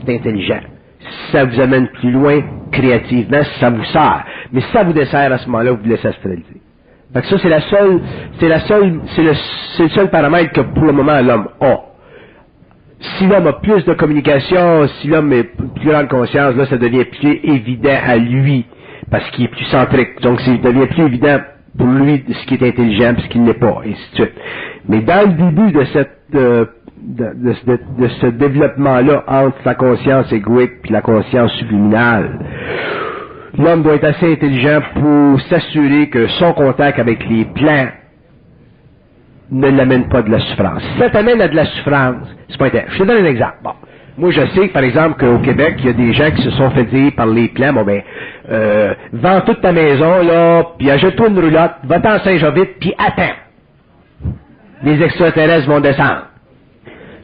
[0.07, 0.61] c'est intelligent.
[1.01, 2.41] Si ça vous amène plus loin
[2.73, 4.25] créativement, ça vous sert.
[4.53, 6.63] Mais si ça vous dessert à ce moment-là, vous vous laissez astraliser.
[7.15, 8.01] Fait que ça, c'est la seule,
[8.41, 11.77] c'est la seule, c'est le, le seul paramètre que pour le moment l'homme a.
[13.19, 15.45] Si l'homme a plus de communication, si l'homme a
[15.79, 18.67] plus grande conscience, là, ça devient plus évident à lui,
[19.11, 20.21] parce qu'il est plus centrique.
[20.23, 21.39] Donc, ça devient plus évident
[21.79, 24.17] pour lui ce qui est intelligent, puis ce qui ne l'est pas, et ainsi de
[24.17, 24.35] suite.
[24.89, 26.67] Mais dans le début de cette, euh,
[27.01, 32.39] de, de de ce développement-là entre la conscience égoïque puis la conscience subliminale,
[33.57, 37.89] l'homme doit être assez intelligent pour s'assurer que son contact avec les plans
[39.51, 40.83] ne l'amène pas de la souffrance.
[40.83, 42.93] Si ça t'amène à de la souffrance, c'est pas intéressant.
[42.93, 43.57] Je te donne un exemple.
[43.63, 43.73] Bon.
[44.19, 46.71] Moi, je sais, par exemple, qu'au Québec, il y a des gens qui se sont
[46.71, 48.03] fait dire par les plans, bon ben,
[48.51, 53.35] euh, vends toute ta maison, là, puis achète-toi une roulotte, va-t'en Saint-Jovite, puis attends.
[54.83, 56.29] Les extraterrestres vont descendre.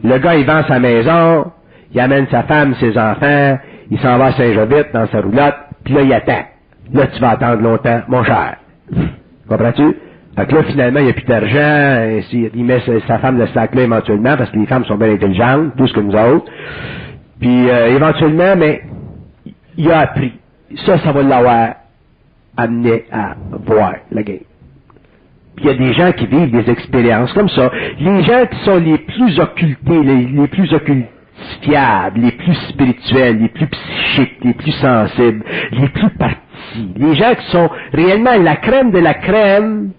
[0.02, 1.50] Le gars, il vend sa maison,
[1.92, 3.58] il amène sa femme, ses enfants,
[3.90, 6.44] il s'en va à Saint-Jovite dans sa roulotte, puis là, il attend.
[6.92, 8.56] Là, tu vas attendre longtemps, mon cher.
[9.48, 9.96] Comprends-tu?
[10.36, 13.52] Fait que là, finalement, il n'y a plus d'argent, il met sa, femme de ce
[13.54, 16.50] sac-là éventuellement, parce que les femmes sont bien intelligentes, plus que nous autres.
[17.40, 18.82] Puis, euh, éventuellement, mais,
[19.76, 20.32] il a appris.
[20.86, 21.74] Ça, ça va l'avoir
[22.56, 23.34] amené à
[23.66, 24.38] voir la game.
[25.58, 27.70] Il y a des gens qui vivent des expériences comme ça.
[28.00, 33.66] Les gens qui sont les plus occultés, les, plus occultifiables, les plus spirituels, les plus
[33.66, 36.38] psychiques, les plus sensibles, les plus partis.
[36.96, 39.92] Les gens qui sont réellement la crème de la crème,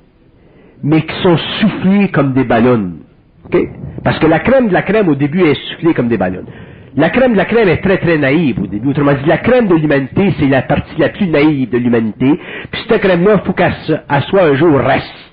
[0.83, 2.93] mais qui sont soufflés comme des ballons.
[4.03, 6.45] Parce que la crème de la crème, au début, est soufflée comme des ballons.
[6.95, 8.89] La crème de la crème est très très naïve au début.
[8.89, 12.39] Autrement dit, la crème de l'humanité, c'est la partie la plus naïve de l'humanité.
[12.71, 13.73] Puis cette crème-là, il faut qu'elle
[14.29, 15.25] soit un jour reste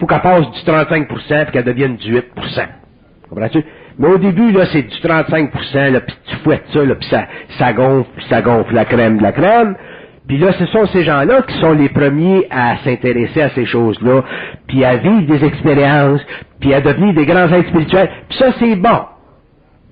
[0.00, 2.22] faut qu'elle passe du 35% puis qu'elle devienne du 8%.
[3.28, 3.62] Comprends-tu?
[3.98, 7.26] Mais au début, là, c'est du 35%, là, puis tu fouettes ça, là, puis ça,
[7.58, 9.76] ça gonfle, puis ça gonfle la crème de la crème.
[10.26, 14.24] Puis là, ce sont ces gens-là qui sont les premiers à s'intéresser à ces choses-là,
[14.66, 16.24] puis à vivre des expériences,
[16.60, 18.10] puis à devenir des grands êtres spirituels.
[18.28, 19.00] Puis ça, c'est bon.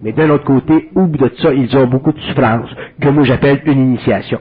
[0.03, 2.70] Mais d'un autre côté, au bout de ça, ils ont beaucoup de souffrance,
[3.01, 4.40] que moi j'appelle une initiation.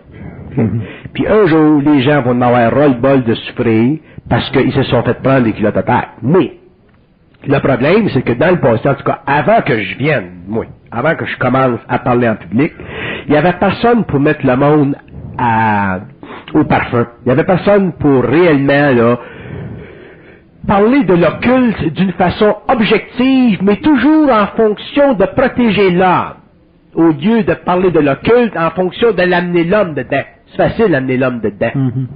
[1.13, 3.99] Puis un jour, les gens vont avoir ras-le-bol de souffrir
[4.29, 6.09] parce qu'ils se sont fait prendre les culottes à terre.
[6.21, 6.53] Mais,
[7.47, 10.65] le problème, c'est que dans le passé, en tout cas, avant que je vienne, moi,
[10.91, 12.73] avant que je commence à parler en public,
[13.27, 14.95] il n'y avait personne pour mettre le monde
[15.37, 15.99] à,
[16.53, 17.07] au parfum.
[17.21, 19.19] Il n'y avait personne pour réellement, là,
[20.67, 26.35] parler de l'occulte d'une façon objective, mais toujours en fonction de protéger l'homme,
[26.93, 30.23] au lieu de parler de l'occulte en fonction de l'amener l'homme dedans.
[30.47, 31.71] C'est facile d'amener l'homme dedans.
[31.73, 32.07] Mhm.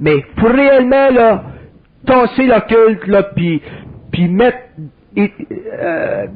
[0.00, 1.44] Mais pour réellement, là,
[2.06, 3.62] tasser l'occulte, là, puis,
[4.12, 4.58] puis mettre,
[5.16, 5.32] et,
[5.72, 6.26] euh,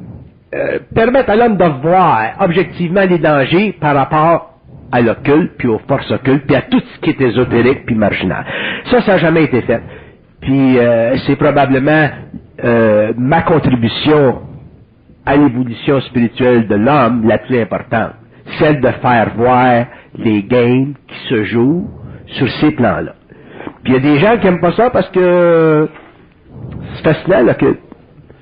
[0.55, 4.53] euh, permettre à l'homme de voir objectivement les dangers par rapport
[4.91, 8.43] à l'occulte, puis aux forces occultes, puis à tout ce qui est ésotérique, puis marginal.
[8.85, 9.81] Ça, ça n'a jamais été fait.
[10.41, 12.09] Puis euh, c'est probablement
[12.63, 14.41] euh, ma contribution
[15.25, 18.13] à l'évolution spirituelle de l'homme la plus importante.
[18.57, 19.85] Celle de faire voir
[20.15, 21.87] les games qui se jouent
[22.25, 23.13] sur ces plans-là.
[23.83, 25.89] Puis il y a des gens qui n'aiment pas ça parce que
[26.95, 27.77] c'est fascinant là, que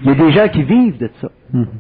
[0.02, 1.30] il y a des gens qui vivent de ça.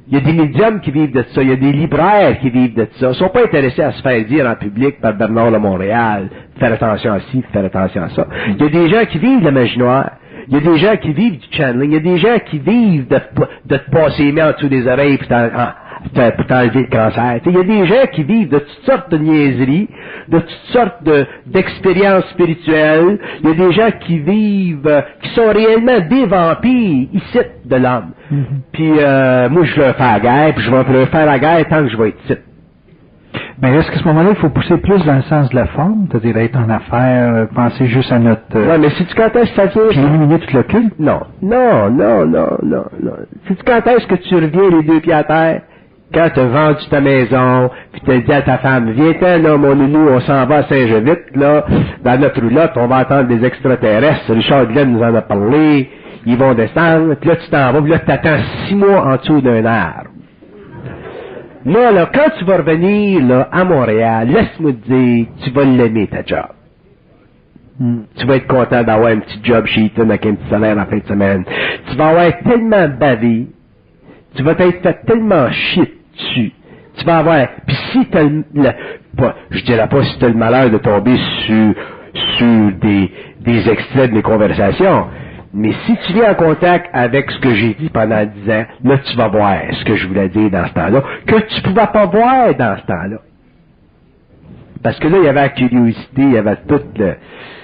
[0.07, 1.41] Il y a des médiums qui vivent de ça.
[1.43, 3.07] Il y a des libraires qui vivent de ça.
[3.07, 6.29] Ils ne sont pas intéressés à se faire dire en public par Bernard de Montréal,
[6.59, 8.27] faire attention à ci, faire attention à ça.
[8.47, 10.11] Il y a des gens qui vivent de la magie noire.
[10.47, 11.91] Il y a des gens qui vivent du channeling.
[11.91, 13.19] Il y a des gens qui vivent de,
[13.65, 15.49] de te passer les mains en dessous des oreilles puis en-
[16.09, 17.39] pour t'enlever le cancer.
[17.45, 19.89] Il y a des gens qui vivent de toutes sortes de niaiseries,
[20.29, 21.03] de toutes sortes
[21.45, 23.19] d'expériences spirituelles.
[23.43, 27.75] Il y a des gens qui vivent, euh, qui sont réellement des vampires ici de
[27.75, 28.11] l'homme.
[28.31, 28.43] Mm-hmm.
[28.73, 31.67] Puis euh, moi, je veux faire la guerre, puis je vais leur faire la guerre
[31.67, 32.35] tant que je vais être ici.
[33.61, 36.07] Mais est-ce qu'à ce moment-là, il faut pousser plus dans le sens de la forme,
[36.11, 38.41] c'est-à-dire être en affaires, euh, penser juste à notre...
[38.55, 39.81] euh, Ouais, mais si tu quand est-ce que ça vient...
[39.89, 40.93] puis éliminer tout le culte?
[40.99, 43.13] Non, non, non, non, non, non.
[43.47, 45.61] Sais-tu quand est-ce que tu reviens les deux pieds à terre?
[46.13, 49.57] Quand tu as vendu ta maison, puis tu as dit à ta femme, viens-t'en, là,
[49.57, 51.65] mon nounou, on s'en va à Saint-Jovite, là,
[52.03, 54.33] dans notre roulotte, on va attendre des extraterrestres.
[54.33, 55.89] Richard Glenn nous en a parlé,
[56.25, 59.15] ils vont descendre, puis là, tu t'en vas, puis là, tu attends six mois en
[59.17, 60.09] dessous d'un arbre.
[61.65, 66.07] Là, là, quand tu vas revenir, là, à Montréal, laisse-moi te dire, tu vas l'aimer,
[66.07, 66.47] ta job.
[67.79, 68.03] Hmm.
[68.15, 70.85] Tu vas être content d'avoir un petit job chez Eaton avec un petit salaire en
[70.85, 71.43] fin de semaine.
[71.89, 73.47] Tu vas avoir tellement bavé.
[74.37, 76.53] Tu vas fait tellement chier dessus.
[76.97, 77.47] Tu vas avoir...
[77.67, 78.05] Puis si
[79.17, 81.73] pas- je dirais pas si t'as le malheur de tomber sur,
[82.37, 83.11] sur des,
[83.41, 85.07] des extraits de mes conversations,
[85.53, 88.97] mais si tu viens en contact avec ce que j'ai dit pendant dix ans, là
[88.99, 92.05] tu vas voir ce que je voulais dire dans ce temps-là, que tu pouvais pas
[92.05, 93.17] voir dans ce temps-là.
[94.83, 97.15] Parce que là, il y avait la curiosité, il y avait toute le,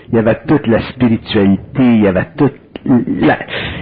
[0.10, 2.56] il y avait toute la spiritualité, il y avait toute
[2.86, 3.40] la,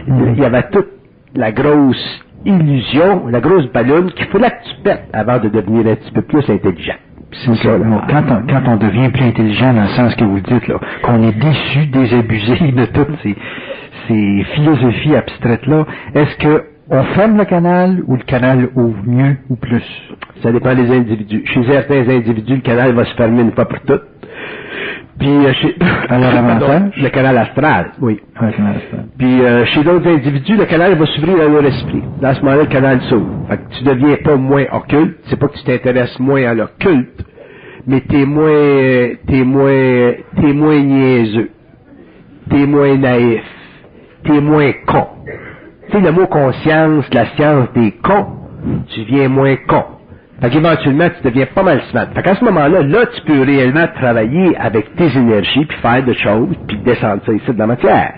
[0.08, 0.90] il y avait toute
[1.36, 5.96] la grosse illusion, la grosse ballonne qu'il fallait que tu pètes avant de devenir un
[5.96, 6.96] petit peu plus intelligent.
[7.34, 7.86] C'est ça, là.
[8.10, 10.80] Quand, on, quand on devient plus intelligent dans le sens que vous le dites, là,
[11.04, 13.36] qu'on est déçu, désabusé de toutes ces,
[14.08, 15.86] ces philosophies abstraites-là,
[16.16, 19.84] est-ce que on ferme le canal ou le canal ouvre mieux ou plus?
[20.44, 21.44] Ça dépend des individus.
[21.46, 24.04] Chez certains individus, le canal va se fermer une fois pour toutes.
[25.20, 25.76] Puis, euh, chez...
[26.98, 28.20] Le canal astral, oui.
[28.42, 29.06] Le canal astral.
[29.18, 32.02] Puis euh, chez d'autres individus, le canal va s'ouvrir dans leur esprit.
[32.22, 33.48] Dans ce moment-là, le canal s'ouvre.
[33.50, 35.18] Fait que tu deviens pas moins occulte.
[35.26, 37.24] C'est pas que tu t'intéresses moins à l'occulte,
[37.86, 41.50] mais t'es moins, t'es moins, t'es moins niaiseux.
[42.50, 43.44] T'es moins naïf.
[44.24, 45.08] T'es moins con.
[45.88, 48.28] Tu sais, le mot conscience, la science des cons,
[48.88, 49.84] tu viens moins con.
[50.42, 52.08] Fait qu'éventuellement, tu deviens pas mal smart.
[52.16, 56.16] Fait qu'à ce moment-là, là, tu peux réellement travailler avec tes énergies, puis faire des
[56.16, 58.14] choses, puis descendre ça ici dans la matière.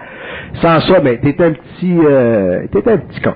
[0.61, 3.34] Sans ça, ben, t'es un petit, euh, t'es un petit con.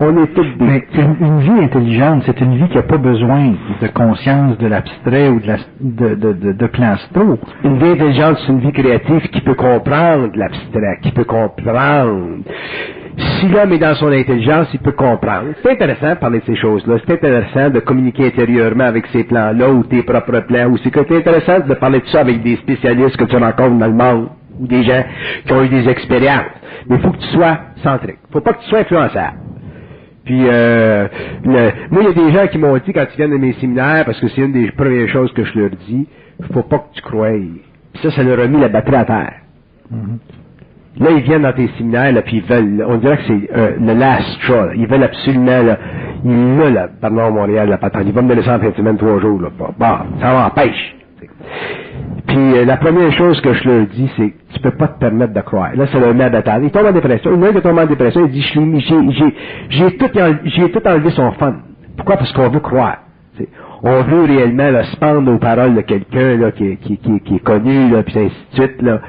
[0.00, 2.96] On est tous des Mais une, une vie intelligente, c'est une vie qui n'a pas
[2.96, 6.96] besoin de conscience de l'abstrait ou de, la, de, de, de, de plan.
[7.62, 12.38] Une vie intelligente, c'est une vie créative qui peut comprendre l'abstrait, qui peut comprendre.
[13.16, 15.48] Si l'homme est dans son intelligence, il peut comprendre.
[15.62, 16.96] C'est intéressant de parler de ces choses-là.
[17.04, 20.68] C'est intéressant de communiquer intérieurement avec ces plans-là ou tes propres plans.
[20.70, 23.92] Ou c'est intéressant de parler de ça avec des spécialistes que tu rencontres dans le
[23.92, 25.04] monde ou des gens
[25.46, 26.46] qui ont eu des expériences.
[26.88, 28.18] Mais il faut que tu sois centrique.
[28.32, 29.36] faut pas que tu sois influençable.
[30.24, 31.08] Puis, euh,
[31.44, 34.04] moi, il y a des gens qui m'ont dit quand ils viennent de mes séminaires,
[34.04, 36.06] parce que c'est une des premières choses que je leur dis,
[36.52, 37.30] faut pas que tu croies.
[37.92, 39.34] Puis ça, ça leur a mis la batterie à terre.
[40.98, 43.70] Là, ils viennent dans tes séminaires, là, puis ils veulent, on dirait que c'est euh,
[43.80, 44.72] le last straw, là.
[44.76, 45.78] Ils veulent absolument, là,
[46.24, 48.02] il l'a, là, pardon, Montréal, la patente.
[48.06, 49.48] Il va me donner ça en fin de semaine, trois jours, là.
[49.58, 49.70] Bon,
[50.20, 50.96] ça va en pêche.
[52.26, 55.32] Puis euh, la première chose que je leur dis, c'est tu peux pas te permettre
[55.32, 55.70] de croire.
[55.74, 56.60] Là, leur met à battre.
[56.62, 57.32] Il tombe en dépression.
[57.34, 58.42] Il y en a un qui tombe en dépression, il dit
[59.70, 60.10] j'ai, tout,
[60.44, 61.56] j'ai tout enlevé son fun.
[61.96, 62.16] Pourquoi?
[62.16, 62.98] Parce qu'on veut croire.
[63.82, 67.44] On veut réellement là, se pendre aux paroles de quelqu'un qui, qui, qui, qui est
[67.44, 68.82] connu, là, puis ainsi de suite.
[68.82, 69.00] Là.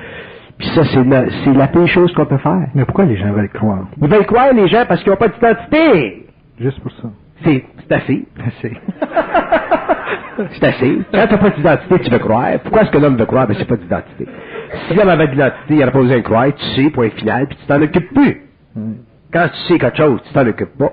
[0.57, 2.67] Puis ça, c'est la, c'est la pire chose qu'on peut faire.
[2.75, 3.85] Mais pourquoi les gens veulent croire?
[4.01, 6.27] Ils veulent croire, les gens, parce qu'ils n'ont pas d'identité.
[6.59, 7.09] Juste pour ça.
[7.43, 8.25] C'est, c'est assez.
[8.61, 8.71] C'est.
[10.53, 10.99] C'est assez.
[11.13, 12.59] Quand t'as pas d'identité, tu veux croire.
[12.63, 13.47] Pourquoi est-ce que l'homme veut croire?
[13.47, 14.27] Ben, c'est pas d'identité?
[14.87, 17.57] Si l'homme avait d'identité, il n'aurait pas besoin de croire, tu sais, point final, puis
[17.57, 18.41] tu t'en occupes plus.
[19.31, 20.91] Quand tu sais quelque chose, tu t'en occupes pas.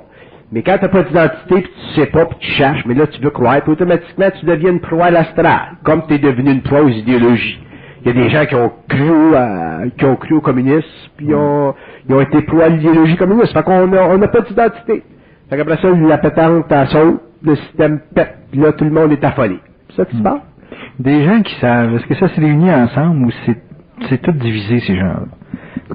[0.52, 1.62] Mais quand t'as pas d'identité, puis
[1.94, 4.72] tu sais pas, puis tu cherches, mais là, tu veux croire, puis automatiquement, tu deviens
[4.72, 7.60] une proie à l'astral, comme tu es devenu une proie aux idéologies.
[8.02, 10.86] Il y a des gens qui ont cru, à- qui ont cru au communisme,
[11.16, 11.74] puis ils ont,
[12.08, 13.52] ils ont été proies à l'idéologie communiste.
[13.52, 15.02] Fait qu'on a, on n'a pas d'identité.
[15.50, 19.24] Fait qu'après ça, la pétante, saute, le système pète, puis là, tout le monde est
[19.24, 19.58] affolé.
[19.90, 20.40] C'est ça qui se passe?
[20.98, 23.56] Des gens qui savent, est-ce que ça s'est réuni ensemble ou c'est,
[24.08, 25.24] c'est tout divisé, ces gens-là?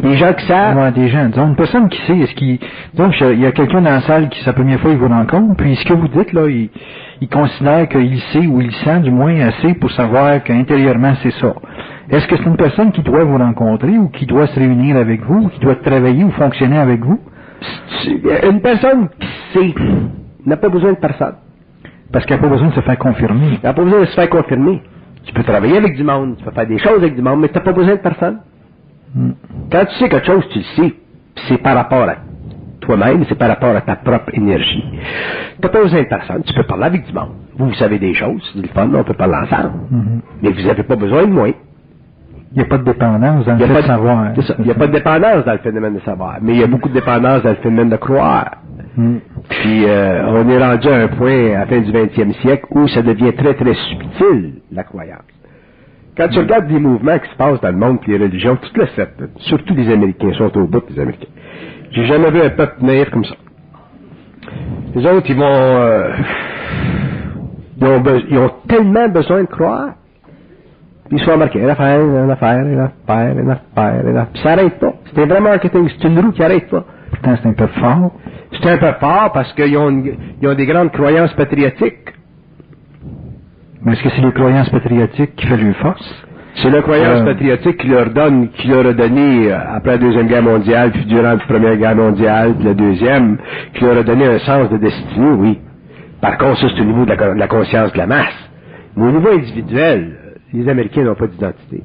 [0.04, 1.28] Les gens qui savent, Ouais, des gens.
[1.30, 2.60] Disons, une personne qui sait, est-ce qu'il,
[2.96, 5.56] donc, il y a quelqu'un dans la salle qui, sa première fois, il vous rencontre,
[5.56, 6.70] puis ce que vous dites, là, il,
[7.22, 11.54] il considère qu'il sait ou il sent, du moins, assez pour savoir qu'intérieurement, c'est ça.
[12.10, 15.22] Est-ce que c'est une personne qui doit vous rencontrer ou qui doit se réunir avec
[15.24, 17.20] vous, ou qui doit travailler ou fonctionner avec vous?
[18.50, 19.76] une personne qui sait
[20.46, 21.36] n'a pas besoin de personne.
[22.12, 23.48] Parce qu'il n'y a pas besoin de se faire confirmer.
[23.54, 24.82] Il n'a pas besoin de se faire confirmer.
[25.26, 27.50] Tu peux travailler avec du monde, tu peux faire des choses avec du monde, mais
[27.50, 28.40] tu n'as pas besoin de personne.
[29.16, 29.32] Hmm.
[29.72, 30.94] Quand tu sais quelque chose, tu le sais.
[31.48, 32.16] C'est par rapport à
[32.82, 34.84] toi-même, c'est par rapport à ta propre énergie.
[35.56, 37.32] Tu n'as pas besoin de personne, tu peux parler avec du monde.
[37.58, 39.74] Vous, vous savez des choses, c'est le fun, on peut parler ensemble.
[39.90, 40.22] Mhm.
[40.44, 41.48] Mais vous n'avez pas besoin de moi.
[42.56, 44.28] Il n'y a pas de dépendance dans le n'y fait de savoir.
[44.60, 46.68] Il y a pas de dépendance dans le phénomène de savoir, mais il y a
[46.68, 48.52] beaucoup de dépendance dans le phénomène de croire.
[48.98, 49.20] Mhm.
[49.50, 52.88] Puis euh, on est rendu à un point à la fin du 20e siècle où
[52.88, 55.20] ça devient très très subtil, la croyance.
[56.18, 58.70] Quand tu regardes les mouvements qui se passent dans le monde, puis les religions, tout
[58.80, 61.28] le fait, surtout les Américains, sont au bout des Américains.
[61.92, 63.36] J'ai jamais vu un peuple naïf comme ça.
[64.96, 65.44] Les autres, ils vont...
[65.46, 66.14] euh,
[67.82, 69.90] ils, ont be- ils ont tellement besoin de croire.
[71.12, 71.60] Ils sont embarqués.
[71.60, 74.28] Une affaire, une affaire, une affaire, une affaire, une affaire.
[74.34, 74.94] Puis ça n'arrête pas.
[75.14, 75.90] C'est un vrai marketing.
[75.90, 76.84] C'est une roue qui n'arrête pas.
[77.12, 78.12] Pourtant, c'est un peu fort.
[78.52, 82.14] C'est un peu fort parce qu'ils ont, une- ils ont des grandes croyances patriotiques.
[83.84, 86.26] Mais est-ce que c'est les croyances patriotiques qui font leur force?
[86.56, 87.26] C'est la croyance Euh.
[87.26, 91.32] patriotique qui leur donne, qui leur a donné, après la Deuxième Guerre mondiale, puis durant
[91.34, 93.38] la Première Guerre mondiale, puis la Deuxième,
[93.74, 95.60] qui leur a donné un sens de destinée, oui.
[96.22, 98.50] Par contre, ça, c'est au niveau de la, con- de la conscience de la masse.
[98.96, 100.16] Mais au niveau individuel,
[100.56, 101.84] les Américains n'ont pas d'identité.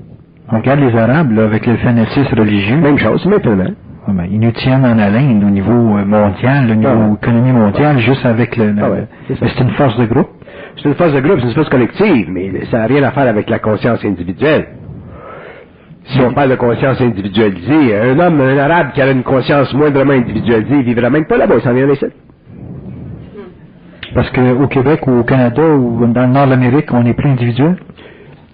[0.53, 2.77] On regarde les Arabes, là, avec le fanatisme religieux.
[2.77, 3.73] Même chose, maintenant.
[4.09, 7.53] Ah ben, ils nous tiennent en haleine au niveau euh, mondial, au niveau Ah économie
[7.53, 8.73] mondiale, juste avec le...
[8.73, 10.29] le- Ah ouais, c'est une force de groupe.
[10.77, 13.29] C'est une force de groupe, c'est une force collective, mais ça n'a rien à faire
[13.29, 14.67] avec la conscience individuelle.
[16.07, 20.15] Si on parle de conscience individualisée, un homme, un arabe qui a une conscience moindrement
[20.15, 22.07] individualisée, il vivra même pas là-bas, il s'en vient ici.
[24.15, 27.29] Parce qu'au Québec ou au Canada ou dans le nord de l'Amérique, on est plus
[27.31, 27.77] individuel.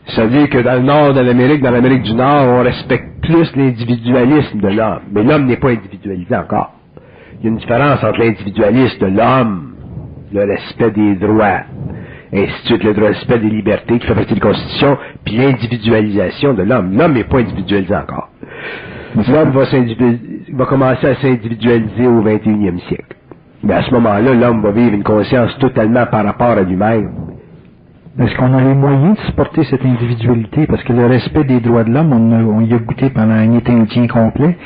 [0.09, 3.21] Ça veut dire que dans le nord de l'Amérique, dans l'Amérique du Nord, on respecte
[3.23, 5.01] plus l'individualisme de l'homme.
[5.13, 6.73] Mais l'homme n'est pas individualisé encore.
[7.41, 9.75] Il y a une différence entre l'individualisme de l'homme,
[10.33, 11.63] le respect des droits,
[12.33, 16.63] ainsi de le respect des libertés qui fait partie de la Constitution, puis l'individualisation de
[16.63, 16.97] l'homme.
[16.97, 18.29] L'homme n'est pas individualisé encore.
[19.17, 19.65] L'homme va,
[20.53, 23.17] va commencer à s'individualiser au 21e siècle.
[23.63, 27.26] Mais à ce moment-là, l'homme va vivre une conscience totalement par rapport à lui-même.
[28.19, 30.67] Est-ce qu'on a les moyens de supporter cette individualité?
[30.67, 33.71] Parce que le respect des droits de l'homme, on, y a goûté pendant un été
[33.71, 34.57] indien complet.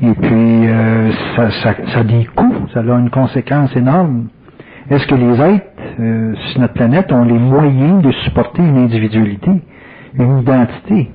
[0.00, 4.28] Et puis, euh, ça, ça, ça a des coûts, ça a une conséquence énorme.
[4.90, 5.66] Est-ce que les êtres
[5.98, 9.50] euh, sur notre planète ont les moyens de supporter une individualité,
[10.16, 11.10] une identité?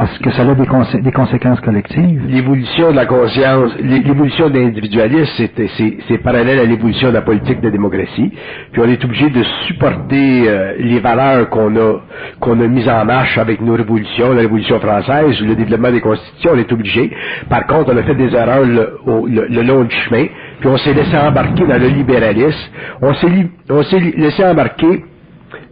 [0.00, 2.22] Parce que ça a des, consé- des conséquences collectives.
[2.28, 5.48] L'évolution de la conscience, l'é- l'évolution de l'individualisme,
[6.08, 8.32] c'est, parallèle à l'évolution de la politique de démocratie.
[8.72, 12.00] Puis on est obligé de supporter euh, les valeurs qu'on a
[12.40, 16.52] qu'on a mises en marche avec nos révolutions, la révolution française, le développement des constitutions,
[16.54, 17.10] on est obligé.
[17.50, 18.98] Par contre, on a fait des erreurs le,
[19.28, 20.26] le- long du chemin,
[20.60, 22.70] puis on s'est laissé embarquer dans le libéralisme,
[23.02, 23.28] on s'est,
[24.16, 25.04] laissé embarquer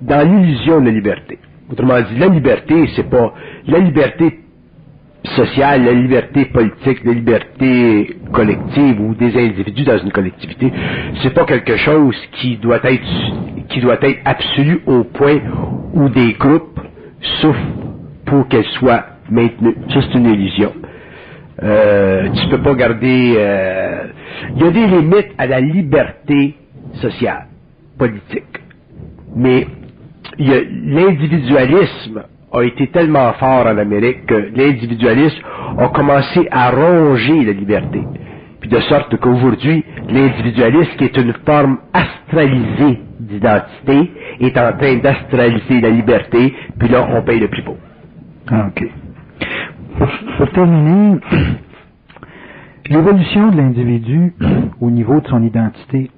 [0.03, 1.39] dans l'illusion de la liberté.
[1.71, 3.35] Autrement dit, la liberté, c'est pas
[3.67, 4.41] la liberté
[5.37, 10.73] sociale, la liberté politique, la liberté collective ou des individus dans une collectivité,
[11.23, 13.05] c'est pas quelque chose qui doit être
[13.69, 15.39] qui doit être absolu au point
[15.93, 16.81] où des groupes
[17.41, 17.59] souffrent
[18.25, 19.75] pour qu'elle soit maintenue.
[19.93, 20.73] Ça, c'est une illusion.
[21.63, 23.35] Euh, tu peux pas garder.
[23.37, 24.05] euh,
[24.57, 26.55] Il y a des limites à la liberté
[26.95, 27.47] sociale,
[27.99, 28.45] politique.
[29.35, 29.67] Mais
[30.39, 32.23] l'individualisme
[32.53, 35.43] a été tellement fort en Amérique que l'individualisme
[35.79, 38.03] a commencé à ronger la liberté.
[38.61, 44.11] Puis de sorte qu'aujourd'hui, l'individualisme, qui est une forme astralisée d'identité,
[44.41, 47.65] est en train d'astraliser la liberté, puis là, on paye le prix.
[48.51, 48.85] Ah, OK.
[49.99, 50.09] Pour,
[50.39, 51.19] pour terminer,
[52.89, 54.33] l'évolution de l'individu
[54.81, 56.11] au niveau de son identité,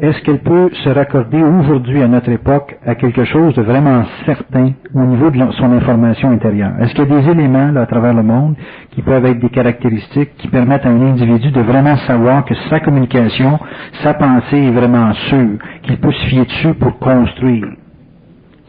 [0.00, 4.72] est-ce qu'elle peut se raccorder aujourd'hui, à notre époque, à quelque chose de vraiment certain
[4.94, 6.72] au niveau de son information intérieure?
[6.80, 8.54] Est-ce qu'il y a des éléments là, à travers le monde
[8.92, 12.80] qui peuvent être des caractéristiques qui permettent à un individu de vraiment savoir que sa
[12.80, 13.58] communication,
[14.02, 17.66] sa pensée est vraiment sûre, qu'il peut se fier dessus pour construire?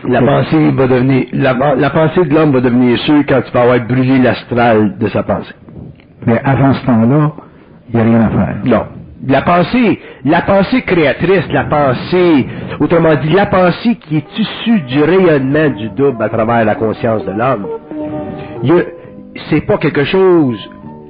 [0.07, 3.63] La pensée va devenir, la, la pensée de l'homme va devenir sûre quand tu vas
[3.63, 5.53] avoir brûlé l'astral de sa pensée.
[6.25, 7.31] Mais avant ce temps-là,
[7.93, 8.55] il n'y a rien à faire.
[8.65, 8.98] Non.
[9.27, 12.47] La pensée, la pensée créatrice, la pensée,
[12.79, 17.25] autrement dit, la pensée qui est issue du rayonnement du double à travers la conscience
[17.25, 17.67] de l'homme,
[19.49, 20.57] c'est pas quelque chose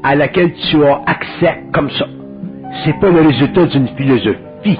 [0.03, 2.05] à laquelle tu as accès comme ça.
[2.83, 4.79] C'est pas le résultat d'une philosophie.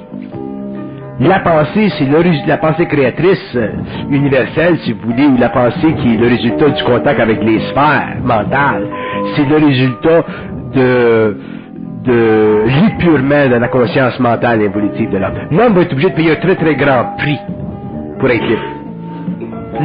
[1.19, 3.71] La pensée, c'est la pensée créatrice euh,
[4.09, 7.59] universelle, si vous voulez, ou la pensée qui est le résultat du contact avec les
[7.59, 8.87] sphères mentales.
[9.35, 10.23] C'est le résultat
[10.73, 11.37] de,
[12.03, 15.33] de l'épurement de la conscience mentale et évolutive de l'homme.
[15.51, 17.39] L'homme va être obligé de payer un très très grand prix
[18.19, 18.61] pour être libre.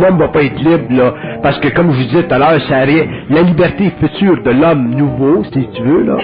[0.01, 2.59] L'homme va pas être libre là, Parce que, comme je vous disais tout à l'heure,
[3.31, 6.17] la liberté future de l'homme nouveau, si tu veux, là,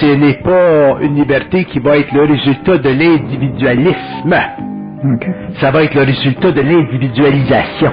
[0.00, 4.34] ce n'est pas une liberté qui va être le résultat de l'individualisme.
[5.60, 7.92] Ça va être le résultat de l'individualisation.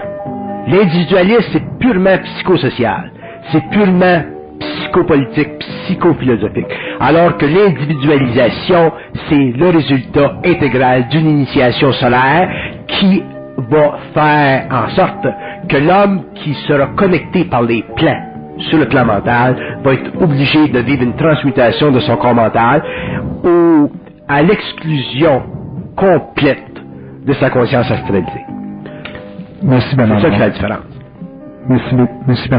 [0.68, 3.12] L'individualisme, c'est purement psychosocial.
[3.52, 4.22] C'est purement
[4.62, 6.68] psychopolitique, psychophilosophique.
[7.00, 8.92] Alors que l'individualisation,
[9.30, 12.50] c'est le résultat intégral d'une initiation solaire
[12.88, 13.24] qui
[13.70, 15.28] va faire en sorte
[15.68, 18.22] que l'homme qui sera connecté par les plans
[18.70, 22.84] sur le plan mental va être obligé de vivre une transmutation de son corps mental
[23.44, 23.90] ou
[24.28, 25.44] à l'exclusion
[25.96, 26.64] complète
[27.26, 28.46] de sa conscience astralisée.
[29.64, 30.80] Merci, C'est ça qui fait la différence.
[31.68, 31.96] Merci,
[32.28, 32.50] merci,